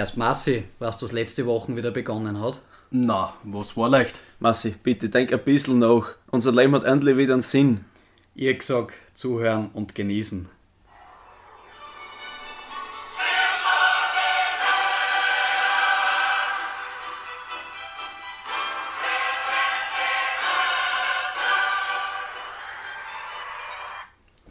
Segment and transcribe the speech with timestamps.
[0.00, 2.62] Erst Massi, was das letzte Woche wieder begonnen hat.
[2.90, 4.18] Na, was war leicht?
[4.38, 6.14] Massi, bitte denk ein bisschen nach.
[6.30, 7.84] Unser Leben hat endlich wieder einen Sinn.
[8.34, 10.48] Ihr gesagt, zuhören und genießen.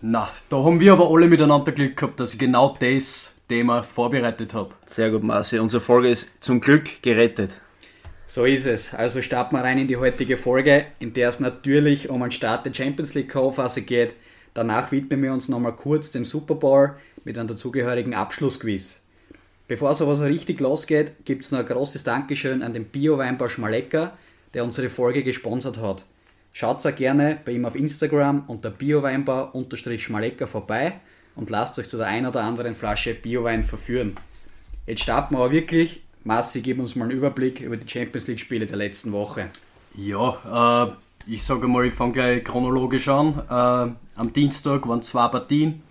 [0.02, 4.54] Na, da haben wir aber alle miteinander Glück gehabt, dass ich genau das Thema vorbereitet
[4.54, 4.75] habe.
[4.86, 5.59] Sehr gut, Marci.
[5.59, 7.51] Unsere Folge ist zum Glück gerettet.
[8.28, 8.93] So ist es.
[8.93, 12.65] Also starten wir rein in die heutige Folge, in der es natürlich um einen Start
[12.65, 14.15] der Champions League K.O.-Phase geht.
[14.54, 19.01] Danach widmen wir uns nochmal kurz dem Super Bowl mit einem dazugehörigen Abschlussquiz.
[19.68, 23.50] Bevor es aber so richtig losgeht, gibt es noch ein großes Dankeschön an den Bio-Weinbau
[23.50, 24.18] Schmalecker,
[24.54, 26.04] der unsere Folge gesponsert hat.
[26.54, 31.00] Schaut auch gerne bei ihm auf Instagram unter bioweinbau-schmalecker vorbei
[31.39, 34.17] und lasst euch zu der ein oder anderen Flasche Biowein verführen.
[34.86, 36.02] Jetzt starten wir aber wirklich.
[36.25, 39.50] Massi, gib uns mal einen Überblick über die Champions League Spiele der letzten Woche.
[39.96, 40.92] Ja,
[41.26, 43.40] äh, ich sage mal, ich fange gleich chronologisch an.
[43.50, 45.81] Äh, am Dienstag waren zwei Partien.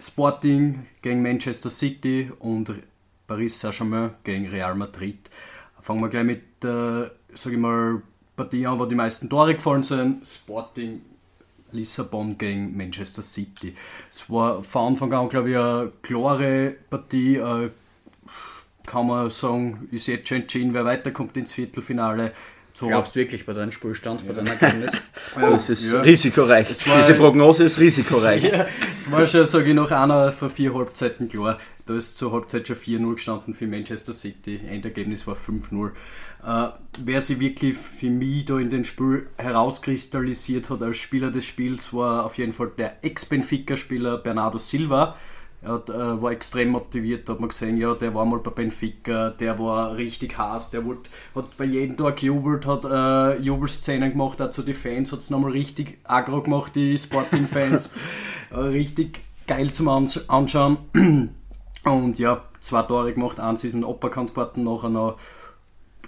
[0.00, 2.72] Sporting gegen Manchester City und
[3.28, 5.30] Paris Saint-Germain gegen Real Madrid.
[5.80, 8.02] Fangen wir gleich mit, äh, sage ich mal,
[8.34, 10.26] Partie an, wo die meisten Tore gefallen sind.
[10.26, 11.02] Sporting
[11.76, 13.74] Lissabon gegen Manchester City.
[14.10, 17.36] Es war von Anfang an, glaube ich, eine klare Partie.
[17.36, 17.70] Äh,
[18.86, 22.32] kann man sagen, ist jetzt schon entschieden, wer weiterkommt ins Viertelfinale.
[22.78, 22.88] So.
[22.88, 24.28] Glaubst du wirklich bei deinem Spielstand, ja.
[24.28, 24.92] bei deinem Ergebnis?
[25.34, 26.02] ja, es ist ja.
[26.02, 26.68] risikoreich.
[26.68, 28.42] Diese Prognose ist risikoreich.
[28.42, 31.58] ja, es war schon, sage ich, noch einer von vier Halbzeiten klar.
[31.86, 34.60] Da ist zur Halbzeit schon 4-0 gestanden für Manchester City.
[34.68, 35.92] Endergebnis war 5-0.
[36.44, 36.68] Äh,
[36.98, 41.94] wer sich wirklich für mich da in den Spiel herauskristallisiert hat als Spieler des Spiels,
[41.94, 45.16] war auf jeden Fall der Ex-Benfica-Spieler Bernardo Silva.
[45.66, 48.52] Er hat, äh, war extrem motiviert, da hat man gesehen, ja, der war mal bei
[48.52, 54.12] Benfica, der war richtig heiß, der wollt, hat bei jedem Tag gejubelt, hat äh, Jubelszenen
[54.12, 57.94] gemacht, auch zu den Fans, hat es nochmal richtig aggro gemacht, die Sporting-Fans.
[58.52, 59.18] äh, richtig
[59.48, 60.78] geil zum Anschauen.
[61.84, 65.18] Und ja, zwei Tore gemacht, eins ist ein Uppercut geworden, nachher noch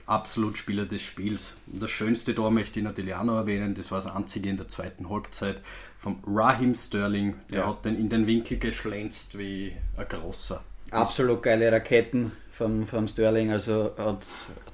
[0.06, 1.56] absolut Spieler des Spiels.
[1.66, 4.56] Und das schönste Tor möchte ich natürlich auch noch erwähnen, das war das einzige in
[4.56, 5.62] der zweiten Halbzeit
[5.98, 7.34] vom Raheem Sterling.
[7.50, 7.66] Der ja.
[7.66, 10.62] hat den in den Winkel geschlänzt wie ein großer.
[10.90, 14.26] Absolut geile Raketen vom, vom Sterling, also hat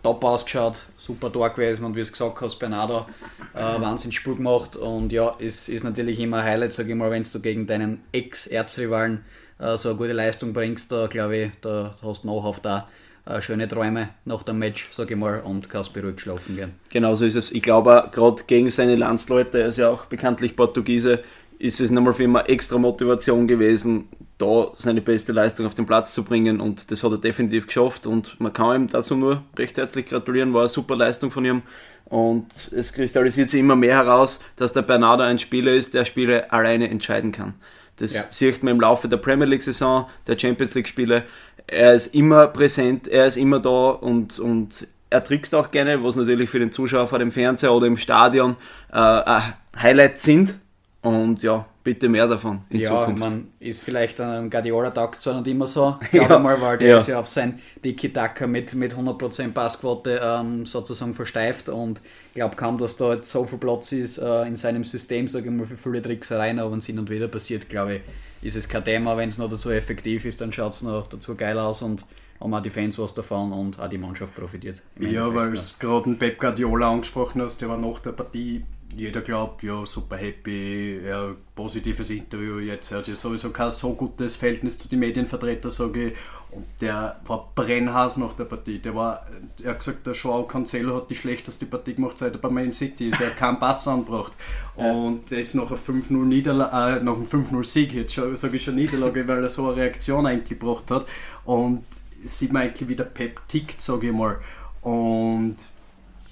[0.02, 3.06] top ausgeschaut, super Tor gewesen und wie es gesagt hast, Bernardo,
[3.52, 7.10] äh, Wahnsinns Spiel gemacht und ja, es ist natürlich immer ein Highlight, sage ich mal,
[7.10, 9.24] wenn du gegen deinen Ex-Erzrivalen
[9.58, 12.88] äh, so eine gute Leistung bringst, da glaube ich, da hast du noch auf da
[13.26, 16.72] äh, schöne Träume nach dem Match, sage ich mal, und kannst beruhigt schlafen gehen.
[16.92, 17.52] Genau so ist es.
[17.52, 21.22] Ich glaube, gerade gegen seine Landsleute, er ist ja auch bekanntlich Portugiese,
[21.58, 24.08] ist es nochmal für ihn extra Motivation gewesen,
[24.38, 28.06] da seine beste Leistung auf den Platz zu bringen und das hat er definitiv geschafft
[28.06, 31.62] und man kann ihm dazu nur recht herzlich gratulieren, war eine super Leistung von ihm
[32.06, 36.52] und es kristallisiert sich immer mehr heraus, dass der Bernardo ein Spieler ist, der Spiele
[36.52, 37.54] alleine entscheiden kann.
[37.96, 38.22] Das ja.
[38.30, 41.24] sieht man im Laufe der Premier League Saison, der Champions League Spiele
[41.66, 46.16] er ist immer präsent, er ist immer da und, und er trickst auch gerne, was
[46.16, 48.56] natürlich für den Zuschauer vor dem Fernseher oder im Stadion
[48.92, 49.40] äh,
[49.78, 50.58] Highlights sind.
[51.02, 53.20] Und ja, bitte mehr davon in ja, Zukunft.
[53.20, 56.98] man ist vielleicht an Guardiola-Tag zwar nicht immer so, glaube ja, mal, weil der ja.
[56.98, 62.56] ist ja auf sein Tiki-Taka mit, mit 100% Passquote ähm, sozusagen versteift und ich glaube
[62.56, 65.66] kaum, dass da jetzt so viel Platz ist äh, in seinem System, sage ich mal,
[65.66, 68.02] für viele Tricksereien, aber wenn es hin und wieder passiert, glaube ich,
[68.42, 69.16] ist es kein Thema.
[69.16, 72.04] Wenn es noch dazu effektiv ist, dann schaut es noch dazu geil aus und
[72.40, 74.82] haben auch die Fans was davon und auch die Mannschaft profitiert.
[74.98, 78.64] Ja, weil es gerade einen Pep Guardiola angesprochen hast, der war nach der Partie,
[78.96, 83.94] jeder glaubt, ja, super happy, ja, positives Interview jetzt, er hat ja sowieso kein so
[83.94, 86.14] gutes Verhältnis zu den Medienvertretern, sage ich,
[86.54, 88.78] und der war brennhaß nach der Partie.
[88.78, 89.26] Der war,
[89.62, 92.72] er hat gesagt, der Joao Cancelo hat die schlechteste Partie gemacht, seit er bei Man
[92.72, 93.20] City ist.
[93.20, 94.32] Er hat keinen Pass angebracht.
[94.76, 94.90] Ja.
[94.90, 99.66] Und er ist nach, äh, einem 5-0-Sieg, jetzt sage ich schon Niederlage, weil er so
[99.68, 101.06] eine Reaktion eigentlich gebracht hat.
[101.44, 101.84] Und
[102.24, 104.40] sieht man eigentlich, wie der Pep tickt, sage ich mal.
[104.82, 105.58] Und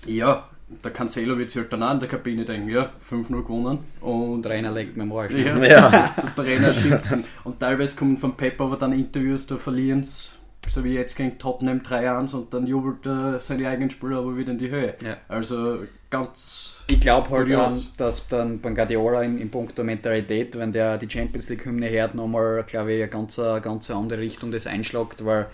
[0.06, 0.48] ja,
[0.82, 3.78] der Cancelo wird sich halt dann auch in der Kabine denken, ja, 5-0 gewonnen.
[4.00, 6.14] Und der Trainer legt mir mal ja, ja.
[6.36, 7.06] Der Trainer schimpft.
[7.44, 10.38] Und teilweise kommen von Pep aber dann Interviews, da verlieren es,
[10.68, 14.52] so wie jetzt gegen Tottenham 3-1 und dann jubelt er seine eigenen Spieler aber wieder
[14.52, 14.94] in die Höhe.
[15.04, 15.16] Ja.
[15.28, 15.80] Also
[16.10, 16.82] ganz.
[16.88, 21.10] Ich glaube halt, an, dass dann beim Guardiola in, in puncto Mentalität, wenn der die
[21.10, 25.46] Champions League-Hymne hört, nochmal, glaube ich, eine ganz, ganz andere Richtung das einschlägt, weil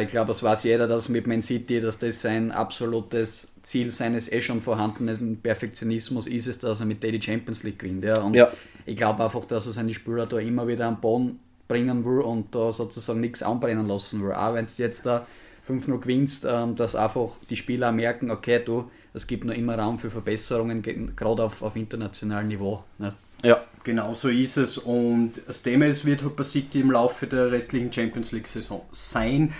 [0.00, 4.30] ich glaube, es weiß jeder, dass mit Man City, dass das sein absolutes Ziel seines
[4.30, 8.04] eh schon vorhandenen Perfektionismus ist es, dass er mit der Champions League gewinnt.
[8.04, 8.20] Ja.
[8.20, 8.50] Und ja.
[8.84, 12.54] ich glaube einfach, dass er seine Spieler da immer wieder am Boden bringen will und
[12.54, 14.32] da sozusagen nichts anbrennen lassen will.
[14.32, 15.26] Auch wenn es jetzt da
[15.68, 19.98] 5-0 gewinnst, ähm, dass einfach die Spieler merken, okay, du, es gibt noch immer Raum
[19.98, 20.82] für Verbesserungen,
[21.16, 22.84] gerade auf, auf internationalem Niveau.
[22.98, 23.14] Ne?
[23.42, 23.64] Ja.
[23.84, 24.78] Genau so ist es.
[24.78, 29.52] Und das Thema ist, wird halt bei City im Laufe der restlichen Champions League-Saison sein,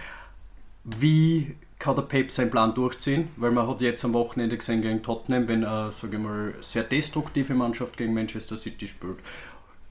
[0.86, 5.02] wie kann der Pep seinen Plan durchziehen, weil man hat jetzt am Wochenende gesehen gegen
[5.02, 9.18] Tottenham, wenn eine, sage ich mal, sehr destruktive Mannschaft gegen Manchester City spielt,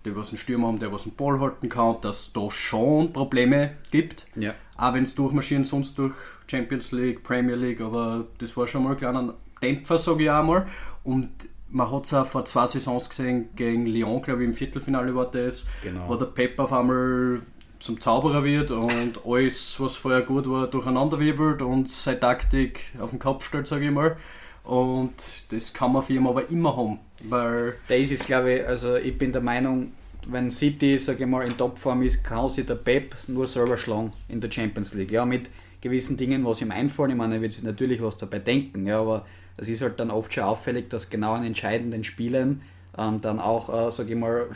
[0.03, 3.13] der was einen Stürmer haben, der was einen Ball halten kann, dass es da schon
[3.13, 4.25] Probleme gibt.
[4.35, 4.55] Ja.
[4.77, 6.15] Auch wenn es durchmarschieren sonst durch
[6.47, 10.67] Champions League, Premier League, aber das war schon mal ein kleiner Dämpfer, sage ich einmal.
[11.03, 11.29] Und
[11.69, 15.29] man hat es auch vor zwei Saisons gesehen, gegen Lyon, glaube ich, im Viertelfinale war
[15.29, 16.07] das, genau.
[16.07, 17.41] wo der Pep auf einmal
[17.85, 23.11] zum Zauberer wird und alles, was vorher gut war, durcheinander wirbelt und seine Taktik auf
[23.11, 24.17] den Kopf stellt, sage ich mal.
[24.63, 25.13] Und
[25.49, 26.99] das kann man für ihn aber immer haben.
[27.29, 29.91] Weil das ist, glaube ich, also ich bin der Meinung,
[30.27, 34.11] wenn City, sage ich mal, in Topform ist, kann sich der Pep nur selber schlagen
[34.29, 35.11] in der Champions League.
[35.11, 37.11] Ja, mit gewissen Dingen, was ihm einfallen.
[37.11, 39.27] Ich meine, er wird sich natürlich was dabei denken, ja, aber
[39.57, 42.63] es ist halt dann oft schon auffällig, dass genau an entscheidenden Spielen
[42.97, 44.47] ähm, dann auch, äh, sage ich mal,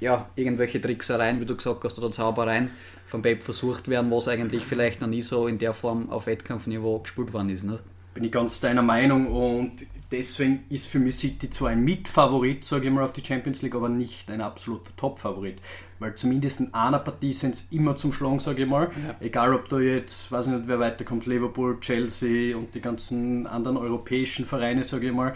[0.00, 2.70] ja, irgendwelche Tricksereien, wie du gesagt hast, oder Zaubereien
[3.06, 7.00] vom Pep versucht werden, was eigentlich vielleicht noch nie so in der Form auf Wettkampfniveau
[7.00, 7.64] gespielt worden ist.
[7.64, 7.82] Nicht?
[8.14, 12.86] Bin ich ganz deiner Meinung und deswegen ist für mich City zwar ein Mitfavorit, sage
[12.86, 15.58] ich mal, auf die Champions League, aber nicht ein absoluter Top-Favorit.
[15.98, 18.90] Weil zumindest in einer Partie sind es immer zum Schlagen, sage ich mal.
[19.06, 19.16] Ja.
[19.20, 24.44] Egal ob da jetzt, weiß nicht, wer weiterkommt, Liverpool, Chelsea und die ganzen anderen europäischen
[24.44, 25.34] Vereine, sage ich mal.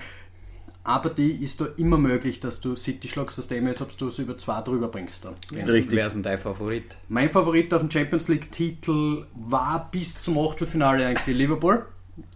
[0.88, 3.36] Aber die ist da immer möglich, dass du City schlagst.
[3.36, 5.34] Das Thema ist, ob du es über zwei drüber bringst dann.
[5.52, 5.90] Richtig.
[5.90, 6.96] Wer ist denn dein Favorit?
[7.08, 11.84] Mein Favorit auf dem Champions League-Titel war bis zum Achtelfinale eigentlich Liverpool.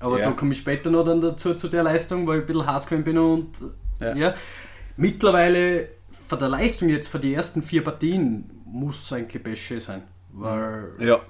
[0.01, 0.27] Aber ja.
[0.27, 2.87] da komme ich später noch dann dazu, zu der Leistung, weil ich ein bisschen Hass
[2.87, 3.49] bin und
[4.01, 4.15] ja.
[4.15, 4.35] ja.
[4.99, 5.89] Mittlerweile
[6.29, 10.03] von der Leistung jetzt für die ersten vier Partien muss eigentlich Pesce sein.
[10.31, 11.21] Weil ja.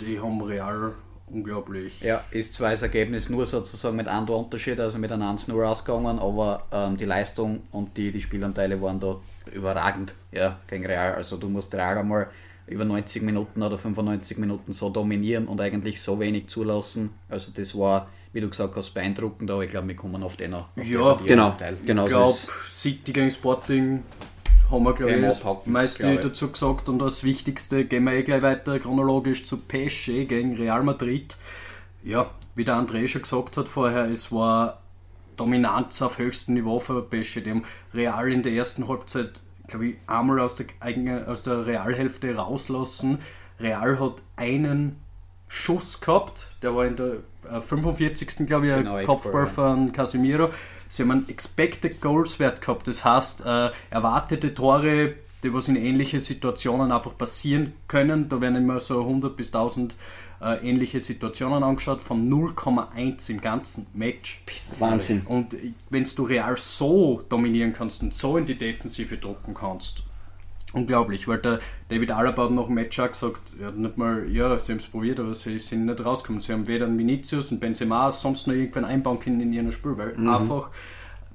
[0.00, 0.94] die haben real
[1.32, 2.00] unglaublich.
[2.00, 6.18] Ja, ist zwar das Ergebnis nur sozusagen mit einem Unterschied, also mit einem 1-0 rausgegangen,
[6.18, 9.16] aber ähm, die Leistung und die, die Spielanteile waren da
[9.52, 11.14] überragend ja, gegen Real.
[11.14, 12.28] Also du musst Real einmal
[12.66, 17.10] über 90 Minuten oder 95 Minuten so dominieren und eigentlich so wenig zulassen.
[17.28, 20.52] Also das war, wie du gesagt hast, beeindruckend, aber ich glaube, wir kommen auf den
[20.52, 20.68] noch.
[20.76, 21.56] Ja, genau.
[21.84, 22.32] genau ich glaube,
[22.66, 24.04] City gegen Sporting
[24.70, 26.88] haben wir, glaube ich, das meiste dazu gesagt.
[26.88, 31.36] Und das Wichtigste gehen wir eh gleich weiter chronologisch zu PSG gegen Real Madrid.
[32.02, 34.80] Ja, wie der André schon gesagt hat vorher, es war
[35.36, 37.40] Dominanz auf höchstem Niveau für PSG.
[37.42, 37.64] Die haben
[37.94, 39.40] Real in der ersten Halbzeit
[39.70, 43.18] glaube ich, einmal aus der, eigenen, aus der Realhälfte rauslassen.
[43.58, 44.96] Real hat einen
[45.48, 47.18] Schuss gehabt, der war in der
[47.50, 48.46] äh, 45.
[48.46, 50.50] glaube ich, genau, Kopfball von Casemiro.
[50.90, 55.14] Sie haben einen Expected Goals Wert gehabt, das heißt, äh, erwartete Tore,
[55.44, 58.28] die was in ähnliche Situationen einfach passieren können.
[58.28, 59.94] Da werden immer so 100 bis 1000
[60.40, 64.42] äh, ähnliche Situationen angeschaut, von 0,1 im ganzen Match.
[64.80, 65.22] Wahnsinn.
[65.26, 65.56] Und
[65.90, 70.02] wenn du Real so dominieren kannst und so in die Defensive drucken kannst,
[70.72, 74.58] unglaublich, weil der David Alaba hat nach dem Match gesagt, er hat nicht mal, ja,
[74.58, 76.40] sie haben es probiert, aber sie sind nicht rausgekommen.
[76.40, 79.96] Sie haben weder einen Vinicius und Benzema sonst noch irgendwann einbauen können in ihrem Spiel,
[79.96, 80.28] weil mhm.
[80.28, 80.70] einfach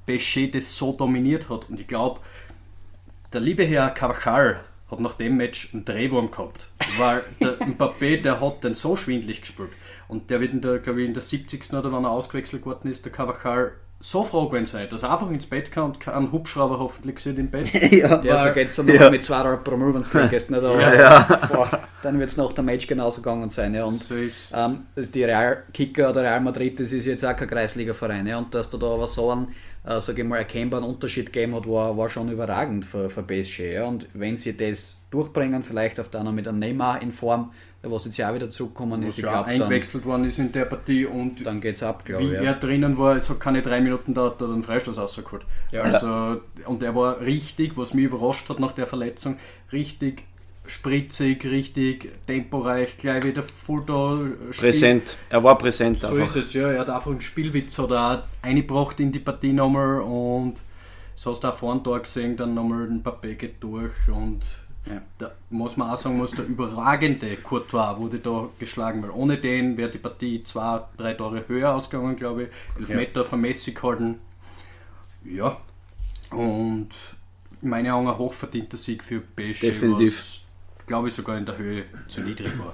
[0.06, 1.70] PSG das so dominiert hat.
[1.70, 2.22] Und ich glaube,
[3.34, 6.68] der liebe Herr Carvajal hat nach dem Match einen Drehwurm gehabt.
[6.98, 9.72] Weil der Mbappé, der hat den so schwindlig gespielt.
[10.08, 11.74] Und der wird in der, glaube ich, in der 70.
[11.74, 15.30] oder wann er ausgewechselt worden ist, der Cavachal so froh gewesen sein, dass er einfach
[15.32, 17.74] ins Bett kann und einen Hubschrauber hoffentlich sieht im Bett.
[17.92, 19.10] ja, ja so geht es dann ja.
[19.10, 20.64] mit 200 pro wenn gehst, nicht?
[20.64, 21.80] Aber, ja, ja.
[22.04, 23.74] dann wird es nach dem Match genauso gegangen sein.
[23.74, 23.86] Ja.
[23.86, 27.48] Und so ist ähm, die Real Kicker oder Real Madrid, das ist jetzt auch kein
[27.48, 28.28] Kreisliga-Verein.
[28.28, 28.38] Ja.
[28.38, 29.48] Und dass du da aber so einen
[29.86, 33.74] äh, sage ich mal, erkennbaren Unterschied gegeben hat, war, war schon überragend für, für PSG.
[33.74, 33.86] Ja.
[33.86, 37.52] Und wenn sie das durchbringen, vielleicht auf der noch mit einem Neymar in Form,
[37.92, 41.06] was jetzt ja auch wieder zurückgekommen ist, ich glaube, eingewechselt worden ist in der Partie
[41.06, 42.32] und dann geht's ab, glaube ich.
[42.32, 42.42] Wie ja.
[42.42, 45.44] er drinnen war, es hat keine drei Minuten dauert, hat er einen Freistoß rausgeholt.
[45.72, 45.82] Ja.
[45.82, 49.38] Also, und er war richtig, was mich überrascht hat nach der Verletzung,
[49.72, 50.24] richtig
[50.68, 54.20] spritzig, richtig temporeich, gleich wieder voll da.
[54.52, 56.28] Präsent, er war präsent so einfach.
[56.28, 56.72] So ist es, ja.
[56.72, 60.56] Er hat einfach einen Spielwitz hat er eingebracht in die Partie nochmal und
[61.16, 64.42] so hast du auch vorne da gesehen, dann nochmal ein Papier geht durch und
[64.88, 65.02] ja.
[65.18, 69.78] da muss man auch sagen, muss der überragende Courtois wurde da geschlagen, weil ohne den
[69.78, 72.50] wäre die Partie zwei, drei Tore höher ausgegangen, glaube ich.
[72.78, 72.96] Elf ja.
[72.96, 74.20] Meter von Messi gehalten.
[75.24, 75.58] Ja,
[76.32, 76.90] und
[77.62, 79.62] in meinen Augen ein hochverdienter Sieg für PSG.
[79.62, 80.46] Definitiv
[80.88, 82.74] glaube ich, sogar in der Höhe zu niedrig war.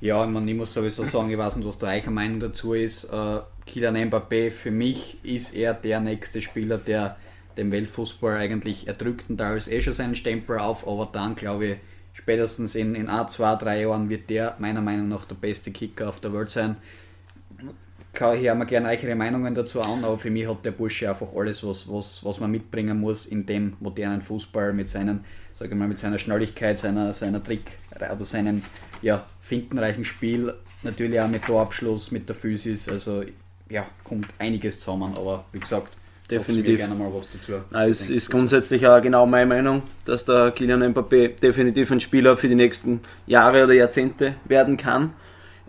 [0.00, 2.72] Ja, ich, meine, ich muss sowieso sagen, ich weiß nicht, was der eure Meinung dazu
[2.72, 3.04] ist.
[3.04, 7.16] Äh, Kylian Mbappé, für mich ist er der nächste Spieler, der
[7.60, 11.66] dem Weltfußball eigentlich erdrückt und da ist eh schon seinen Stempel auf, aber dann glaube
[11.66, 11.76] ich,
[12.14, 16.08] spätestens in, in ein, zwei, drei Jahren wird der meiner Meinung nach der beste Kicker
[16.08, 16.76] auf der Welt sein.
[18.12, 21.32] Kann ich mir gerne eure Meinungen dazu an, aber für mich hat der Bursche einfach
[21.32, 25.24] alles, was, was, was man mitbringen muss in dem modernen Fußball mit seinen,
[25.54, 27.62] sage mal, mit seiner Schnelligkeit, seiner, seiner Trick
[27.94, 28.62] oder seinem
[29.00, 30.52] ja, findenreichen Spiel,
[30.82, 33.22] natürlich auch mit Torabschluss, mit der Physis, also
[33.68, 35.96] ja, kommt einiges zusammen, aber wie gesagt,
[36.30, 36.78] definitiv.
[36.78, 37.52] gerne mal was dazu.
[37.70, 42.36] Na, es ist grundsätzlich auch genau meine Meinung, dass der Kylian Mbappé definitiv ein Spieler
[42.36, 45.12] für die nächsten Jahre oder Jahrzehnte werden kann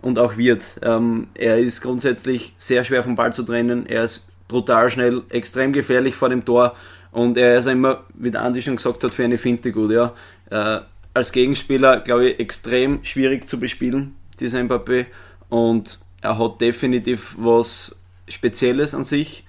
[0.00, 0.78] und auch wird.
[0.82, 5.72] Ähm, er ist grundsätzlich sehr schwer vom Ball zu trennen, er ist brutal schnell, extrem
[5.72, 6.76] gefährlich vor dem Tor
[7.10, 9.90] und er ist immer, wie der Andi schon gesagt hat, für eine Finte gut.
[9.92, 10.14] Ja.
[10.50, 10.80] Äh,
[11.14, 15.06] als Gegenspieler, glaube ich, extrem schwierig zu bespielen, dieser Mbappé
[15.48, 17.96] und er hat definitiv was
[18.28, 19.44] Spezielles an sich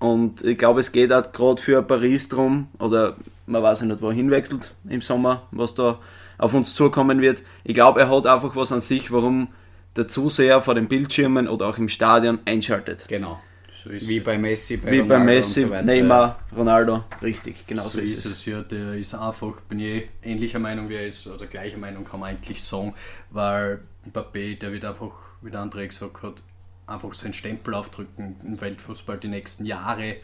[0.00, 3.16] und ich glaube, es geht auch gerade für Paris drum, oder
[3.46, 6.00] man weiß ja nicht, wohin wechselt im Sommer, was da
[6.38, 7.42] auf uns zukommen wird.
[7.64, 9.48] Ich glaube, er hat einfach was an sich, warum
[9.96, 13.06] der Zuseher vor den Bildschirmen oder auch im Stadion einschaltet.
[13.08, 13.40] Genau.
[13.70, 17.90] So wie bei Messi, bei Wie Ronaldo bei Messi, so Neymar, Ronaldo, richtig, genau so,
[17.90, 18.44] so ist, es.
[18.44, 22.20] Ja, der ist einfach, bin ich ähnlicher Meinung wie er ist, oder gleicher Meinung kann
[22.20, 22.94] man eigentlich sagen,
[23.30, 23.80] weil
[24.10, 26.42] Mbappé, der wird einfach, wie der André gesagt hat,
[26.90, 30.16] einfach seinen Stempel aufdrücken im Weltfußball die nächsten Jahre,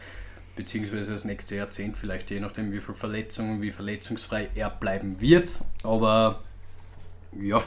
[0.57, 5.53] beziehungsweise das nächste Jahrzehnt, vielleicht je nachdem, wie viel Verletzungen, wie verletzungsfrei er bleiben wird.
[5.83, 6.41] Aber
[7.41, 7.63] ja,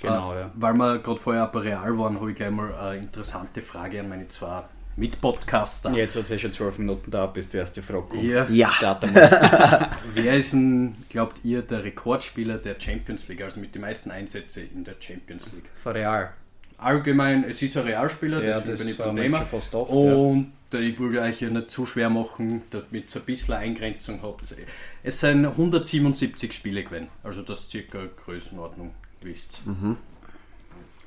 [0.00, 0.50] genau, äh, ja.
[0.54, 4.08] weil wir gerade vorher bei Real waren, habe ich gleich mal eine interessante Frage an
[4.08, 4.62] meine zwei
[4.96, 5.92] Mitpodcaster.
[5.92, 8.22] Jetzt hat es ja schon zwölf Minuten da, bis die erste Frage kommt.
[8.22, 8.46] Ja.
[8.48, 9.00] ja.
[10.14, 14.68] Wer ist denn, glaubt ihr, der Rekordspieler der Champions League, also mit den meisten Einsätzen
[14.74, 15.70] in der Champions League?
[15.82, 16.32] Für Real
[16.78, 19.44] allgemein, es ist ein Realspieler, ja, deswegen bin ich beim Thema.
[19.44, 20.80] Fast gedacht, und ja.
[20.80, 24.54] ich würde euch ja nicht zu schwer machen, damit ihr ein bisschen Eingrenzung habt.
[25.02, 29.66] Es sind 177 Spiele gewesen, also das circa Größenordnung wisst.
[29.66, 29.98] Mhm.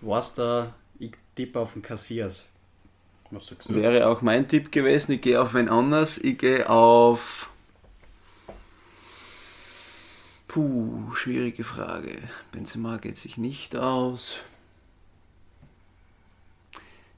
[0.02, 2.46] Was da, ich tippe auf den Cassias.
[3.30, 3.76] Was sagst du?
[3.76, 7.48] Wäre auch mein Tipp gewesen, ich gehe auf wen anders, ich gehe auf...
[10.50, 12.18] Puh, schwierige Frage.
[12.52, 14.36] Benzema geht sich nicht aus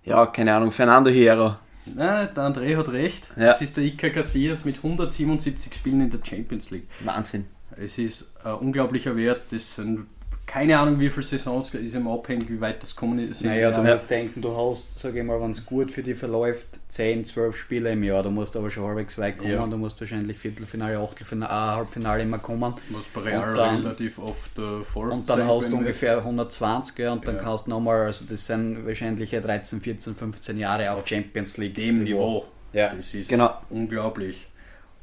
[0.05, 1.55] ja, keine Ahnung, Fernando Hierro.
[1.85, 3.27] Nein, der André hat recht.
[3.35, 3.49] Ja.
[3.49, 6.87] Es ist der Iker Casillas mit 177 Spielen in der Champions League.
[7.01, 7.45] Wahnsinn.
[7.75, 9.41] Es ist ein unglaublicher Wert.
[9.51, 10.07] Das sind
[10.53, 13.43] keine Ahnung, wie viele Saisons ist immer abhängig, wie weit das kommen ist.
[13.43, 16.67] Naja, du musst denken, du hast, sage ich mal, wenn es gut für dich verläuft,
[16.89, 18.21] 10, 12 Spiele im Jahr.
[18.21, 19.49] Du musst aber schon halbwegs weit kommen.
[19.49, 19.65] Ja.
[19.65, 22.75] Du musst wahrscheinlich Viertelfinale, Achtelfinale, äh, Halbfinale immer kommen.
[22.87, 26.99] Du musst bei Real dann, relativ oft äh, Und dann sein, hast du ungefähr 120
[26.99, 27.41] ja, und dann ja.
[27.41, 31.73] kannst du nochmal, also das sind wahrscheinlich 13, 14, 15 Jahre auf, auf Champions League.
[31.73, 32.27] Dem Niveau.
[32.27, 32.45] Niveau.
[32.73, 32.89] Ja.
[32.89, 33.57] Das ist genau.
[33.71, 34.45] unglaublich.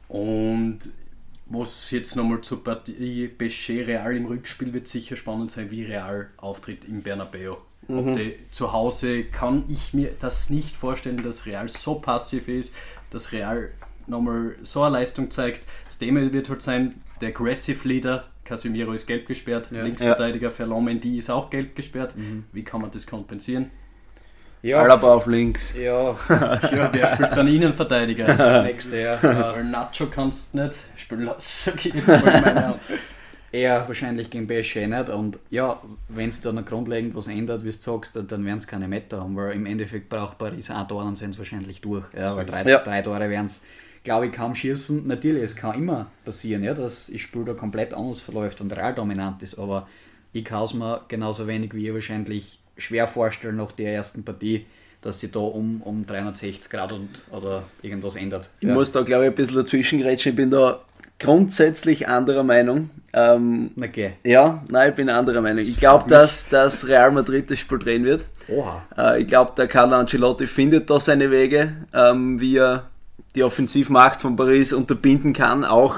[0.07, 0.79] Und
[1.51, 6.31] was jetzt nochmal zur Partie Pesce Real im Rückspiel wird sicher spannend sein, wie Real
[6.37, 7.57] auftritt im Bernabeu.
[7.89, 7.99] Mhm.
[7.99, 12.75] Ob die, zu Hause kann ich mir das nicht vorstellen, dass Real so passiv ist,
[13.11, 13.71] dass Real
[14.07, 15.63] nochmal so eine Leistung zeigt.
[15.87, 19.83] Das Thema wird halt sein, der Aggressive Leader, Casemiro ist gelb gesperrt, ja.
[19.83, 20.81] Linksverteidiger ja.
[20.81, 22.17] Mendy ist auch gelb gesperrt.
[22.17, 22.45] Mhm.
[22.53, 23.71] Wie kann man das kompensieren?
[24.63, 24.83] Ja.
[24.83, 25.75] Alaba auf links.
[25.75, 26.11] Ja.
[26.29, 28.27] ja, wer spielt dann Innenverteidiger?
[28.27, 29.23] Das, das nächste, ja.
[29.23, 32.81] Weil Nacho kannst du nicht spielen lassen, ich jetzt mal meine Hand.
[33.53, 35.09] Eher wahrscheinlich gegen PSG nicht.
[35.09, 38.67] Und ja, wenn es da noch grundlegend was ändert, wie du sagst, dann werden es
[38.67, 42.05] keine Meter haben, weil im Endeffekt braucht Paris ein Tor, dann sind es wahrscheinlich durch.
[42.15, 42.79] Ja, weil drei, ja.
[42.79, 43.65] drei Tore werden es,
[44.05, 45.07] glaube ich, kaum schießen.
[45.07, 48.95] Natürlich, es kann immer passieren, ja, dass das Spiel da komplett anders verläuft und real
[48.95, 49.89] dominant ist, aber
[50.33, 54.67] ich kann es mir genauso wenig wie ihr wahrscheinlich schwer vorstellen nach der ersten Partie,
[55.03, 58.51] dass sich da um, um 360 Grad und, oder irgendwas ändert.
[58.61, 58.75] Ich ja.
[58.75, 60.31] muss da glaube ich ein bisschen dazwischen grätschen.
[60.31, 60.81] Ich bin da
[61.21, 62.91] grundsätzlich anderer Meinung.
[63.13, 64.15] Ähm, okay.
[64.25, 65.63] Ja, nein, ich bin anderer Meinung.
[65.63, 68.25] Ich glaube, dass, dass Real Madrid das Spiel drehen wird.
[68.49, 68.83] Oha.
[68.97, 72.89] Äh, ich glaube, der Carlo Ancelotti findet da seine Wege, ähm, wie er
[73.37, 75.95] die Offensivmacht von Paris unterbinden kann, auch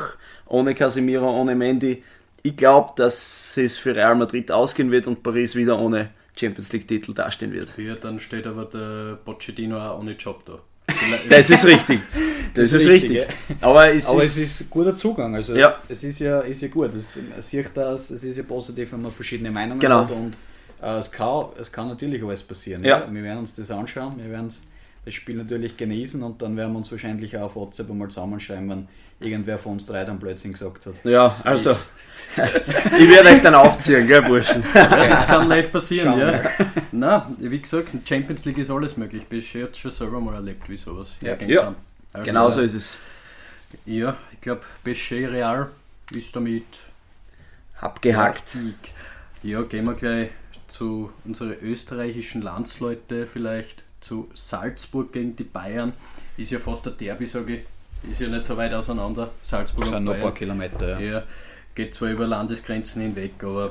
[0.47, 2.03] ohne Casemiro, ohne Mendy.
[2.43, 7.15] Ich glaube, dass es für Real Madrid ausgehen wird und Paris wieder ohne Champions League-Titel
[7.15, 7.77] dastehen wird.
[7.77, 10.59] Ja, dann steht aber der Pochettino auch ohne Job da.
[11.29, 12.01] das ist richtig.
[12.55, 13.21] Das, das ist richtig.
[13.23, 13.37] richtig.
[13.61, 15.35] Aber, es, Aber ist, es ist guter Zugang.
[15.35, 15.81] Also ja.
[15.89, 16.95] es ist ja, ist ja gut.
[16.95, 20.03] Es, sieht das, es ist ja positiv, wenn man verschiedene Meinungen genau.
[20.03, 20.37] hat und
[20.83, 22.85] äh, es, kann, es kann natürlich alles passieren.
[22.85, 23.01] Ja.
[23.01, 23.13] ja.
[23.13, 24.51] Wir werden uns das anschauen, wir werden
[25.05, 28.69] das Spiel natürlich genießen und dann werden wir uns wahrscheinlich auch auf WhatsApp einmal zusammenschreiben,
[28.69, 30.95] wenn irgendwer von uns drei dann plötzlich gesagt hat.
[31.05, 31.71] Ja, also
[32.37, 34.63] ich werde euch dann aufziehen, gell, Burschen?
[34.75, 36.41] Ja, das kann leicht passieren, ja.
[36.93, 39.27] Na, wie gesagt, Champions League ist alles möglich.
[39.27, 41.35] Bist du schon selber mal erlebt, wie sowas ja.
[41.41, 41.75] ja.
[42.13, 42.97] Also, genau so ist es.
[43.87, 45.71] Ja, ich glaube, Bechet Real
[46.13, 46.67] ist damit
[47.81, 48.57] abgehakt.
[49.43, 50.31] Ja, gehen wir gleich
[50.69, 55.93] zu unseren österreichischen Landsleute vielleicht zu Salzburg gegen die Bayern.
[56.37, 58.11] Ist ja fast ein Derby, sage ich.
[58.11, 59.31] Ist ja nicht so weit auseinander.
[59.43, 60.23] Salzburg Das und noch ein Bayern.
[60.23, 61.01] paar Kilometer.
[61.01, 61.13] Ja.
[61.19, 61.23] Ja,
[61.75, 63.71] geht zwar über Landesgrenzen hinweg, aber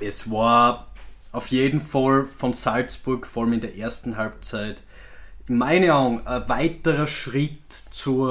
[0.00, 0.88] es war
[1.32, 4.82] auf jeden Fall von Salzburg, vor allem in der ersten Halbzeit,
[5.48, 8.26] in meinen Augen ein weiterer Schritt zu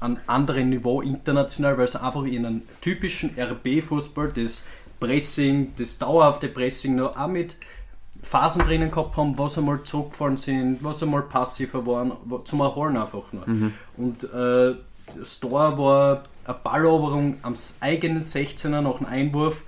[0.00, 4.64] einem anderen Niveau international, weil es einfach in einem typischen RB-Fußball das
[5.00, 7.56] Pressing, das dauerhafte Pressing noch auch mit
[8.24, 12.12] Phasen drinnen gehabt haben, was einmal zurückgefallen sind, was einmal passiver waren,
[12.44, 13.44] zum Erholen einfach nur.
[13.96, 14.74] Und äh,
[15.18, 19.62] das Tor war eine Balleroberung am eigenen 16er nach einem Einwurf.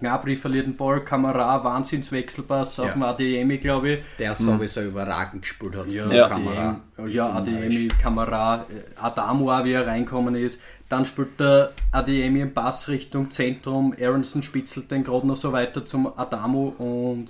[0.00, 2.92] Gnabry verliert den Ball, Kamera, Wahnsinnswechselpass auf Ja.
[2.92, 3.98] dem ADMI, glaube ich.
[4.18, 5.90] Der sowieso überragend gespielt hat.
[5.92, 6.28] Ja, Ja.
[6.28, 6.80] Kamera.
[6.98, 8.66] ADM, ja ADMI, Kamera,
[9.00, 10.58] Adamo auch, wie er reinkommen ist.
[10.88, 15.86] Dann spielt der ADMI einen Pass Richtung Zentrum, Aronson spitzelt den gerade noch so weiter
[15.86, 17.28] zum Adamo und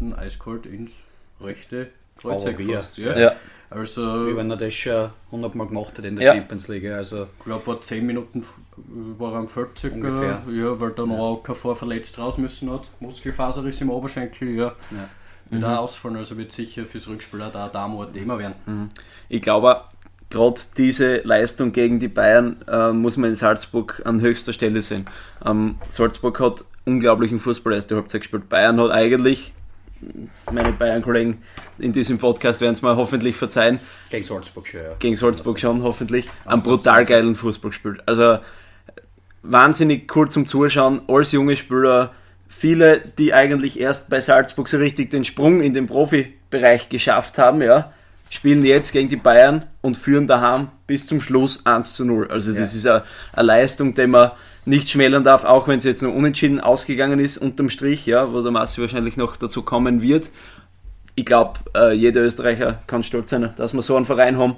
[0.00, 0.92] ihn eiskalt ins
[1.40, 1.88] rechte
[2.68, 2.76] wir.
[2.76, 2.98] fast.
[2.98, 3.18] Ja.
[3.18, 3.32] Ja.
[3.68, 6.34] Also, Wie wenn er das schon 100 Mal gemacht hat in der Ja.
[6.34, 6.88] Champions League.
[6.88, 8.44] Also ich glaube, vor 10 Minuten
[9.18, 9.96] war er am Feld circa.
[9.96, 10.42] Ungefähr.
[10.52, 12.88] Ja, weil dann auch KV verletzt raus müssen hat.
[13.00, 14.74] Muskelfaser ist im Oberschenkel, ja.
[14.92, 15.08] Ja.
[15.50, 18.88] Wird auch ausfallen, also wird sicher fürs Rückspiel auch da ein Thema werden.
[19.28, 19.80] Ich glaube,
[20.30, 25.06] gerade diese Leistung gegen die Bayern äh, muss man in Salzburg an höchster Stelle sehen.
[25.44, 28.48] Ähm, Salzburg hat unglaublichen Fußball erste Halbzeit gespielt.
[28.48, 29.52] Bayern hat eigentlich,
[30.50, 31.42] meine Bayern-Kollegen
[31.78, 33.78] in diesem Podcast werden es mir hoffentlich verzeihen,
[34.10, 34.94] gegen Salzburg schon, ja.
[34.98, 38.00] gegen Salzburg schon hoffentlich, Ganz brutal geilen Fußball gespielt.
[38.06, 38.38] Also
[39.42, 42.12] wahnsinnig cool zum Zuschauen, als junge Spieler,
[42.48, 47.62] viele, die eigentlich erst bei Salzburg so richtig den Sprung in den Profibereich geschafft haben,
[47.62, 47.92] ja,
[48.30, 52.30] spielen jetzt gegen die Bayern und führen daheim bis zum Schluss 1 zu 0.
[52.30, 52.78] Also das Ja.
[52.78, 53.02] ist eine,
[53.32, 54.30] eine Leistung, die man
[54.66, 58.42] nicht schmälern darf, auch wenn es jetzt nur unentschieden ausgegangen ist unterm Strich, ja, wo
[58.42, 60.30] der Massi wahrscheinlich noch dazu kommen wird.
[61.14, 64.56] Ich glaube, äh, jeder Österreicher kann stolz sein, dass wir so einen Verein haben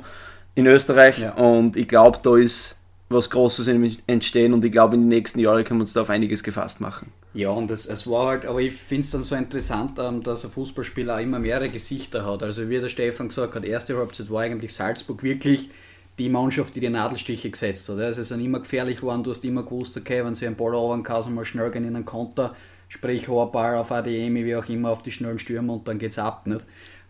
[0.54, 1.34] in Österreich Ja.
[1.34, 2.76] und ich glaube, da ist
[3.10, 3.70] was Großes
[4.06, 6.80] entstehen und ich glaube, in den nächsten Jahren können wir uns da auf einiges gefasst
[6.80, 7.12] machen.
[7.32, 10.44] Ja, und es, es war halt, aber ich finde es dann so interessant, ähm, dass
[10.44, 12.42] ein Fußballspieler auch immer mehrere Gesichter hat.
[12.42, 15.70] Also wie der Stefan gesagt hat, erste Halbzeit war eigentlich Salzburg wirklich
[16.18, 17.98] die Mannschaft, die die Nadelstiche gesetzt hat.
[17.98, 20.72] Also es sind immer gefährlich geworden, du hast immer gewusst, okay, wenn sie einen Ball
[20.72, 22.54] erobern kann, so mal schnell gehen in einen Konter,
[22.88, 26.18] sprich hoher Ball auf ADM, wie auch immer, auf die schnellen Stürmer und dann geht's
[26.18, 26.64] ab, nicht?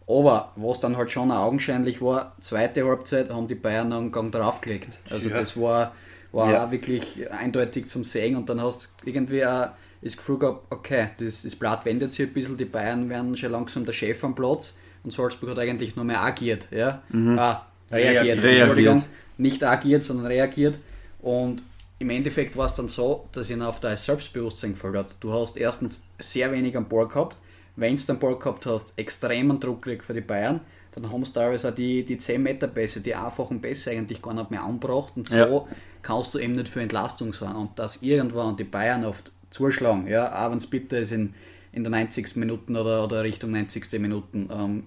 [0.06, 4.32] Aber was dann halt schon augenscheinlich war, zweite Halbzeit haben die Bayern noch einen Gang
[4.32, 4.98] draufgelegt.
[5.10, 5.36] Also Ja.
[5.36, 5.94] das war,
[6.32, 6.64] war Ja.
[6.66, 9.68] auch wirklich eindeutig zum Sehen und dann hast du irgendwie auch
[10.00, 13.52] das Gefühl gehabt, okay, das, das Blatt wendet sich ein bisschen, die Bayern werden schon
[13.52, 17.02] langsam der Chef am Platz und Salzburg hat eigentlich nur mehr agiert, ja?
[17.36, 18.60] Ah, reagiert, Reagiert.
[18.60, 19.04] Entschuldigung,
[19.38, 20.78] nicht agiert, sondern reagiert
[21.20, 21.62] und
[22.00, 25.16] im Endeffekt war es dann so, dass ihnen auf dein Selbstbewusstsein gefällt hat.
[25.20, 27.36] Du hast erstens sehr wenig am Ball gehabt,
[27.76, 30.60] wenn du den Ball gehabt hast, extremen Druck gekriegt für die Bayern,
[30.92, 34.34] dann haben sie teilweise auch die, die 10 Meter Pässe, die einfachen Pässe eigentlich gar
[34.34, 35.66] nicht mehr angebracht und so Ja.
[36.02, 37.54] kannst du eben nicht für Entlastung sein.
[37.54, 41.34] Und dass irgendwann die Bayern oft zuschlagen, ja, auch wenn es bitter ist in,
[41.72, 42.36] in der 90.
[42.36, 43.92] Minuten oder, oder Richtung 90.
[44.00, 44.84] Minuten, ähm,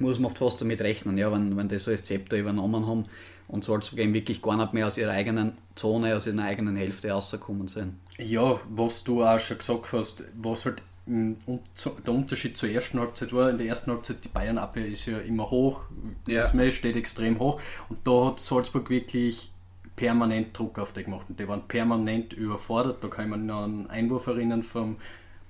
[0.00, 3.06] muss man oft fast damit rechnen, ja, wenn, wenn die so das Zepter übernommen haben
[3.48, 7.10] und Salzburg eben wirklich gar nicht mehr aus ihrer eigenen Zone, aus ihrer eigenen Hälfte
[7.10, 7.94] rausgekommen sind.
[8.18, 13.48] Ja, was du auch schon gesagt hast, was halt der Unterschied zur ersten Halbzeit war,
[13.50, 15.82] in der ersten Halbzeit die Bayern-Abwehr ist ja immer hoch,
[16.26, 16.40] Ja.
[16.40, 19.52] das Match steht extrem hoch und da hat Salzburg wirklich
[19.94, 23.72] permanent Druck auf die gemacht und die waren permanent überfordert, da kann mich noch an
[23.72, 24.96] einen Einwurf erinnern vom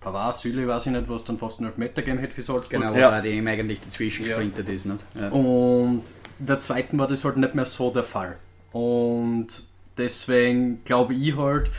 [0.06, 2.70] Pavard, Süle, weiß ich nicht, was dann fast einen Elfmeter gegeben hätte für Salzburg.
[2.70, 3.10] Genau, Ja.
[3.10, 4.36] weil die eben eigentlich dazwischen Ja.
[4.36, 4.86] gesprintet ist.
[4.86, 5.04] Nicht?
[5.18, 5.30] Ja.
[5.30, 6.04] Und
[6.38, 8.36] der zweiten war das halt nicht mehr so der Fall.
[8.70, 9.48] Und
[9.98, 11.72] deswegen glaube ich halt,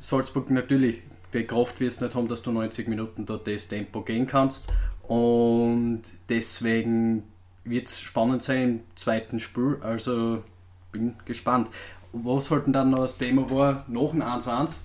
[0.00, 1.02] Salzburg natürlich,
[1.34, 4.72] die Kraft wirst nicht haben, dass du 90 Minuten da das Tempo gehen kannst.
[5.06, 7.24] Und deswegen
[7.64, 9.76] wird es spannend sein im zweiten Spiel.
[9.82, 10.42] Also
[10.90, 11.68] bin gespannt.
[12.14, 14.78] Was halt dann noch das Thema war, nach dem 1-1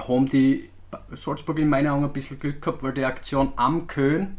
[0.00, 0.70] haben die
[1.12, 4.36] Salzburg in meinen Augen ein bisschen Glück gehabt, weil die Aktion am Köln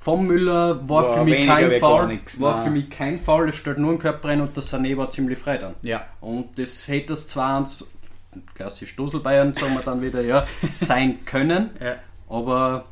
[0.00, 2.06] vom Müller war, War für mich kein Foul.
[2.06, 2.64] nix, war nein.
[2.64, 5.38] für mich kein Foul, es stellt nur ein Körper rein und der Sané war ziemlich
[5.38, 5.74] frei dann.
[5.82, 6.06] ja.
[6.20, 7.86] Und das hätte das 2-1,
[8.54, 11.70] klassisch Dusel-Bayern, sagen wir dann wieder, ja, sein können.
[11.80, 11.96] Ja.
[12.28, 12.84] Aber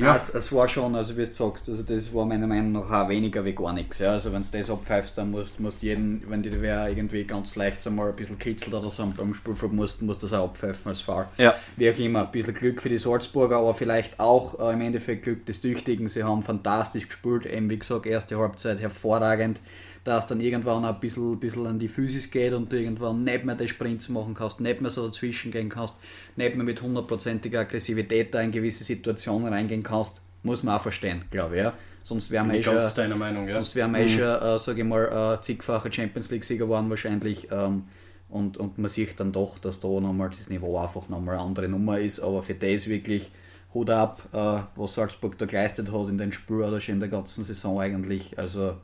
[0.00, 2.90] Ja, es, es war schon, also wie du sagst, also das war meiner Meinung nach
[2.90, 3.98] auch weniger wie gar nichts.
[3.98, 4.12] Ja.
[4.12, 7.82] Also wenn du das abpfeifst, dann musst du jeden, wenn die wer irgendwie ganz leicht
[7.82, 10.90] so mal ein bisschen kitzelt oder so beim Spielfeld musst, musst du das auch abpfeifen
[10.90, 11.26] als Foul.
[11.38, 11.54] Ja.
[11.76, 15.24] Wie auch immer, ein bisschen Glück für die Salzburger, aber vielleicht auch äh, im Endeffekt
[15.24, 16.08] Glück des Tüchtigen.
[16.08, 19.60] Sie haben fantastisch gespielt, eben wie gesagt, erste Halbzeit hervorragend.
[20.04, 23.54] Dass dann irgendwann ein bisschen, bisschen an die Physis geht und du irgendwann nicht mehr
[23.54, 25.96] den Sprint machen kannst, nicht mehr so dazwischen gehen kannst,
[26.36, 31.24] nicht mehr mit hundertprozentiger Aggressivität da in gewisse Situationen reingehen kannst, muss man auch verstehen,
[31.30, 31.62] glaube ich.
[31.62, 31.74] Ja.
[32.02, 32.82] Sonst wären wir eh schon, ja.
[32.82, 37.48] sonst wären wir eh schon, äh, sage ich mal, äh, zigfache Champions League-Sieger geworden wahrscheinlich.
[37.50, 37.84] Ähm,
[38.30, 41.68] und, und man sieht dann doch, dass da nochmal das Niveau einfach nochmal eine andere
[41.68, 42.20] Nummer ist.
[42.20, 43.30] Aber für das wirklich
[43.74, 47.08] Hut ab, äh, was Salzburg da geleistet hat in den Spielen oder schon in der
[47.08, 48.38] ganzen Saison eigentlich.
[48.38, 48.76] Also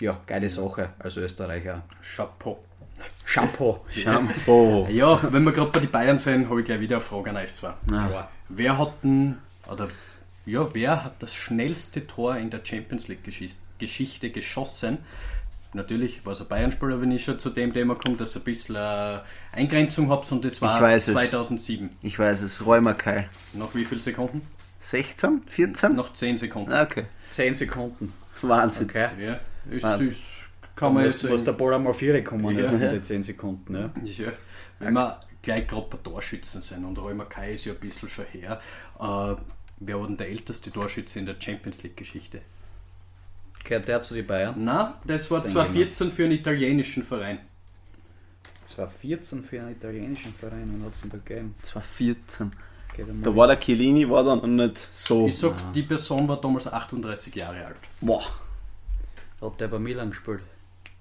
[0.00, 1.82] ja, geile Sache als Österreicher.
[2.02, 2.58] Chapeau.
[3.24, 3.80] Shampoo.
[3.90, 4.86] Shampoo.
[4.90, 7.36] Ja, wenn wir gerade bei den Bayern sind, habe ich gleich wieder eine Frage an
[7.36, 7.72] euch zwei.
[7.90, 8.28] Ja.
[8.48, 9.38] Wer hat denn,
[9.70, 9.88] oder
[10.44, 13.24] ja, wer hat das schnellste Tor in der Champions League
[13.78, 14.98] Geschichte, geschossen?
[15.74, 18.44] Natürlich war es ein Bayern-Spieler, wenn ich schon zu dem Thema komme, dass ihr ein
[18.44, 21.14] bisschen eine Eingrenzung habt und das war weiß es.
[21.14, 21.88] 2007.
[22.02, 23.28] Ich weiß es, Räumerkai.
[23.54, 24.42] Nach wie vielen Sekunden?
[24.80, 25.42] 16?
[25.48, 25.96] 14?
[25.96, 26.72] Nach 10 Sekunden.
[26.72, 27.04] Ah, Okay.
[27.30, 28.12] 10 Sekunden.
[28.42, 28.90] Wahnsinn.
[28.90, 29.08] Okay.
[29.18, 30.10] Ja, ist, Wahnsinn.
[30.12, 30.22] ist,
[30.76, 32.62] kann man jetzt muss der Ball einmal vier kommen, Ja.
[32.64, 33.74] also in den 10 Sekunden.
[33.74, 33.90] Ja.
[34.04, 34.32] Ja,
[34.78, 38.24] wenn wir gleich gerade bei Torschützen sind und Römer Kai ist ja ein bisschen schon
[38.26, 38.60] her,
[38.98, 39.34] äh,
[39.80, 42.40] wer war denn der älteste Torschütze in der Champions League Geschichte?
[43.64, 44.54] Gehört der zu den Bayern?
[44.58, 47.38] Na, das war Das denke ich 2014 für einen italienischen Verein.
[48.66, 51.54] 2014 für einen italienischen Verein, wann hat es denn da gegeben?
[51.62, 52.52] 2014.
[52.96, 55.26] Geht einmal- Da war der Chiellini, war dann noch nicht so.
[55.26, 57.76] Ich sag, die Person war damals 38 Jahre alt.
[58.00, 58.22] Boah.
[59.42, 60.40] Hat der bei Milan gespielt?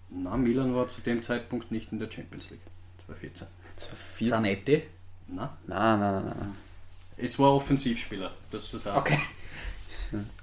[0.09, 2.59] Na, Milan war zu dem Zeitpunkt nicht in der Champions League.
[3.05, 3.47] 2014.
[3.77, 4.27] 2014.
[4.27, 4.83] Zanetti?
[5.27, 6.55] Na, Nein, nein, nein, nein.
[7.17, 8.97] es war Offensivspieler, das ist auch.
[8.97, 9.17] Okay.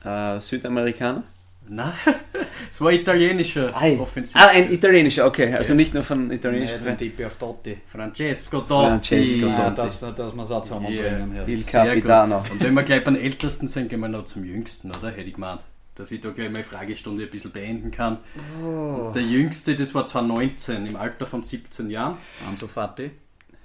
[0.04, 1.22] Äh, Südamerikaner?
[1.70, 1.92] Na,
[2.70, 3.98] es war italienischer Ei.
[4.00, 4.34] Offensiv.
[4.40, 5.52] Ah, ein italienischer, okay.
[5.54, 5.76] Also Ja.
[5.76, 7.76] nicht nur von italienischen tippe ich auf Totti.
[7.86, 8.86] Francesco Totti.
[8.86, 9.76] Francesco Ja, Totti.
[9.76, 11.34] dass, dass wir es auch zusammenbringen.
[11.36, 11.42] Ja.
[11.42, 11.52] erst.
[11.52, 12.42] Il Capitano.
[12.50, 15.10] Und wenn wir gleich beim Ältesten sind, gehen wir noch zum Jüngsten, oder?
[15.10, 15.60] Hätte ich gemeint.
[15.98, 18.18] Dass ich da gleich meine Fragestunde ein bisschen beenden kann.
[18.62, 19.10] Oh.
[19.12, 22.18] Der Jüngste, das war 2019, im Alter von 17 Jahren.
[22.48, 23.10] Ansu Fati.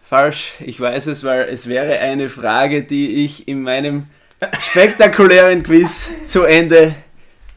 [0.01, 4.07] Falsch, ich weiß es, weil es wäre eine Frage, die ich in meinem
[4.59, 6.95] spektakulären Quiz zu Ende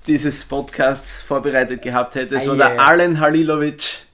[0.07, 2.37] dieses Podcasts vorbereitet gehabt hätte.
[2.37, 2.79] Es war Ei, der ei.
[2.79, 4.05] Alen Halilovic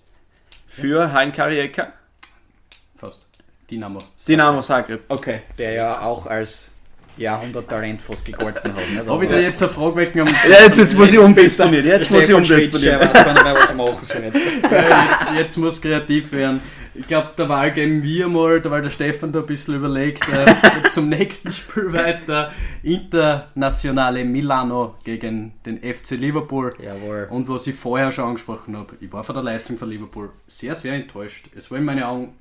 [0.69, 1.93] für Hein Rijeka.
[2.97, 3.27] Fast.
[3.69, 3.99] Dynamo.
[4.29, 5.43] Dynamo Zagreb, okay.
[5.59, 6.72] Der ja auch als
[7.17, 8.91] Jahrhunderttalent fast gegolten hat.
[8.91, 9.07] Nicht?
[9.07, 10.23] Habe ich da jetzt eine Frage?
[10.23, 11.87] Um Ja, jetzt, jetzt muss ich umdisponieren.
[11.87, 13.01] Jetzt muss ich umdisponieren.
[13.01, 14.41] der weiß gar nicht mehr, was machen soll jetzt.
[14.71, 16.61] Ja, jetzt, jetzt muss kreativ werden.
[16.95, 20.25] Ich glaube, der Wahl geben wir mal, da weil der Stefan da ein bisschen überlegt,
[20.29, 22.53] äh, zum nächsten Spiel weiter.
[22.83, 26.75] Internationale Milano gegen den FC Liverpool.
[26.83, 27.29] Jawohl.
[27.31, 30.75] Und was ich vorher schon angesprochen habe, ich war von der Leistung von Liverpool sehr,
[30.75, 31.49] sehr enttäuscht.
[31.57, 32.35] Es war in meinen Augen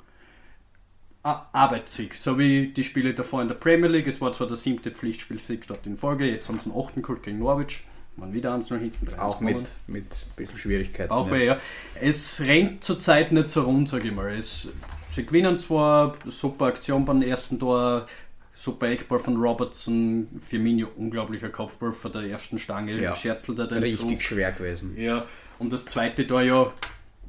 [1.24, 4.08] Arbeitssieg, so wie die Spiele davor in der Premier League.
[4.08, 7.22] Es war zwar der siebte Pflichtspielsieg statt in Folge, jetzt haben sie einen achten geholt
[7.22, 7.84] gegen Norwich,
[8.18, 9.20] waren wieder eins noch hinten dran.
[9.20, 11.12] Auch mit, mit ein bisschen Schwierigkeiten.
[11.12, 11.38] Auch ja.
[11.38, 11.58] ja.
[12.00, 14.32] Es rennt zurzeit nicht so rund, sage ich mal.
[14.36, 14.74] Es,
[15.12, 18.08] sie gewinnen zwar, super Aktion beim ersten Tor,
[18.56, 23.14] super Eckball von Robertson, Firmino unglaublicher Kopfball von der ersten Stange, Ja.
[23.14, 24.22] scherzelt er den Richtig zurück.
[24.24, 24.96] schwer gewesen.
[24.98, 25.26] Ja,
[25.60, 26.72] und das zweite Tor ja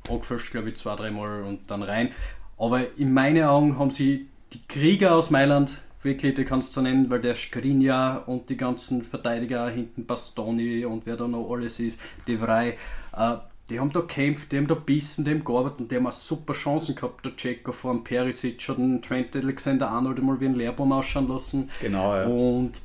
[0.09, 2.13] angefasst, glaube ich, zwei, dreimal und dann rein.
[2.62, 7.11] Aber in meinen Augen haben sie die Krieger aus Mailand, wirklich, die kannst du nennen,
[7.11, 12.01] weil der Skriniar und die ganzen Verteidiger hinten, Bastoni und wer da noch alles ist,
[12.29, 12.77] De Vrij,
[13.16, 13.35] äh,
[13.68, 16.12] die haben da gekämpft, die haben da bissen, die haben gearbeitet und die haben auch
[16.12, 17.25] super Chancen gehabt.
[17.25, 21.68] Der Checo vor dem Perisic hat den Trent Alexander-Arnold mal wie ein Lehrbaum ausschauen lassen.
[21.81, 22.27] Genau, ja.
[22.27, 22.81] Und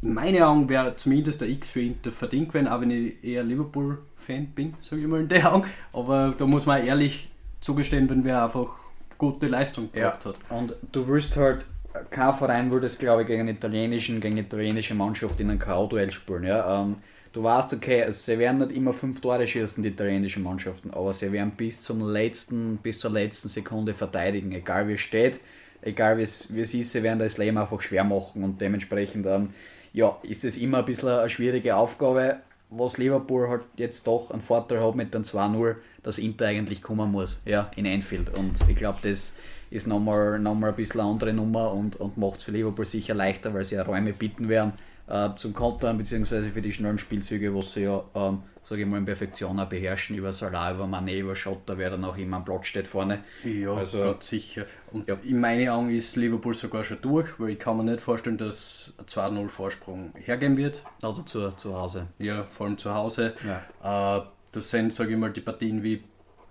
[0.00, 3.44] in meinen Augen wäre zumindest der X für Inter verdient gewesen, auch wenn ich eher
[3.44, 5.66] Liverpool-Fan bin, sage ich mal in der Augen.
[5.92, 7.28] Aber da muss man ehrlich
[7.60, 8.85] zugestehen, wenn wer einfach
[9.18, 10.36] gute Leistung Ja, gebracht hat.
[10.48, 11.64] und du willst halt,
[12.10, 15.58] kein Verein würde es glaube ich gegen einen italienischen, gegen eine italienische Mannschaft in einem
[15.58, 16.44] K.O.-Duell spielen.
[16.44, 16.82] Ja?
[16.82, 16.96] Ähm,
[17.32, 21.12] du weißt, okay, also sie werden nicht immer fünf Tore schießen, die italienischen Mannschaften, aber
[21.12, 25.40] sie werden bis zum letzten, bis zur letzten Sekunde verteidigen, egal wie es steht,
[25.82, 29.26] egal wie es, wie es ist, sie werden das Leben einfach schwer machen und dementsprechend
[29.26, 29.50] ähm,
[29.92, 32.36] ja, ist es immer ein bisschen eine schwierige Aufgabe,
[32.70, 37.10] was Liverpool halt jetzt doch einen Vorteil hat mit den 2-0, dass Inter eigentlich kommen
[37.10, 38.34] muss, ja, in Anfield.
[38.34, 39.36] Und ich glaube, das
[39.70, 42.86] ist nochmal noch mal ein bisschen eine andere Nummer und, und macht es für Liverpool
[42.86, 44.72] sicher leichter, weil sie ja Räume bieten werden
[45.08, 48.98] äh, zum Kontern, beziehungsweise für die schnellen Spielzüge, was sie ja, ähm, sage ich mal,
[48.98, 52.44] in Perfektion auch beherrschen, über Salah, über Mané, über Schotter, wer dann auch immer am
[52.44, 53.20] Platz steht vorne.
[53.44, 54.66] Ja, Also- ganz sicher.
[54.92, 55.16] Und Ja.
[55.22, 58.92] in meinen Augen ist Liverpool sogar schon durch, weil ich kann mir nicht vorstellen, dass
[58.98, 60.82] ein 2-0 Vorsprung hergeben wird.
[61.02, 62.08] Oder zu, zu Hause.
[62.18, 63.34] Ja, vor allem zu Hause.
[63.82, 64.18] Ja.
[64.18, 66.02] Äh, das sind, sage ich mal, die Partien wie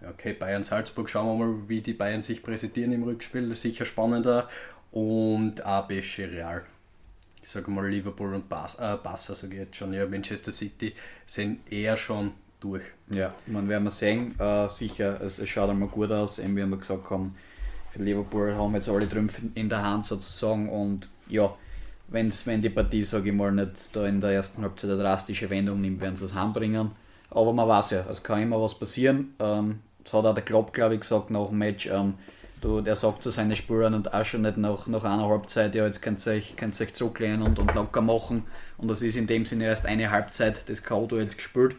[0.08, 4.48] okay, Bayern-Salzburg, schauen wir mal, wie die Bayern sich präsentieren im Rückspiel, sicher spannender.
[4.92, 6.64] Und auch PSG Real.
[7.46, 10.96] Ich sage mal, Liverpool und Bas äh, Barca, sage ich jetzt schon, ja, Manchester City
[11.28, 12.82] sind eher schon durch.
[13.12, 14.34] Ja, man werden wir sehen.
[14.40, 17.36] Äh, sicher, es, es schaut einmal gut aus, eben wie wir gesagt haben.
[17.92, 21.54] Für Liverpool haben wir jetzt alle Trümpfe in der Hand sozusagen und ja,
[22.08, 25.48] wenn's, wenn die Partie, sage ich mal, nicht da in der ersten Halbzeit eine drastische
[25.52, 26.94] Wendung nimmt, werden sie es heimbringen.
[27.30, 29.36] Aber man weiß ja, es kann immer was passieren.
[29.38, 31.86] Ähm, das hat auch der Klopp, glaube ich, gesagt nach dem Match.
[31.86, 32.16] Ähm,
[32.66, 35.86] du, der sagt zu seinen Spielern und auch schon nicht nach, nach einer Halbzeit, ja,
[35.86, 38.44] jetzt könnt ihr euch, könnt ihr euch zurücklehnen und, und locker machen.
[38.78, 41.08] Und das ist in dem Sinne erst eine Halbzeit des K.O.
[41.18, 41.76] jetzt gespielt.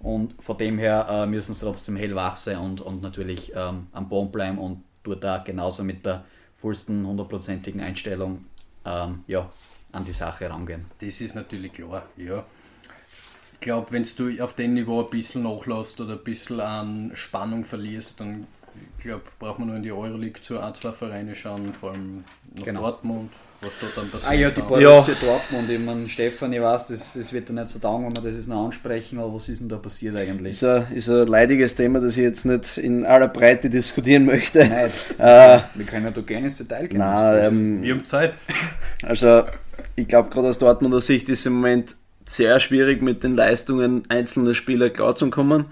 [0.00, 4.08] Und von dem her äh, müssen sie trotzdem hellwach sein und, und natürlich ähm, am
[4.08, 6.24] Boden bleiben und dort da genauso mit der
[6.56, 8.46] vollsten hundertprozentigen Einstellung
[8.86, 9.50] ähm, ja,
[9.92, 10.86] an die Sache rangehen.
[11.00, 12.44] Das ist natürlich klar, ja.
[13.52, 17.66] Ich glaube, wenn du auf dem Niveau ein bisschen nachlässt oder ein bisschen an Spannung
[17.66, 18.46] verlierst, dann
[19.02, 22.24] glaube braucht man nur in die Euroleague zu ein, zwei Vereine schauen, vor allem
[22.56, 22.80] nach Genau.
[22.82, 23.30] Dortmund,
[23.60, 24.30] was dort dann passiert.
[24.30, 24.60] Ah ja, die.
[24.62, 25.70] Borussia Dortmund.
[25.70, 28.36] Ich meine, Stefan, ich weiß, das, das wird dir nicht so taugen, wenn wir das
[28.36, 30.50] jetzt noch ansprechen, aber was ist denn da passiert eigentlich?
[30.52, 34.60] Ist ein, ist ein leidiges Thema, das ich jetzt nicht in aller Breite diskutieren möchte.
[34.66, 36.98] Nein, Äh, wir können ja da gerne ins Detail gehen.
[36.98, 38.34] na, ähm, Wir haben Zeit.
[39.02, 39.44] Also,
[39.96, 44.54] ich glaube, gerade aus Dortmunder Sicht ist im Moment sehr schwierig, mit den Leistungen einzelner
[44.54, 45.66] Spieler klarzukommen.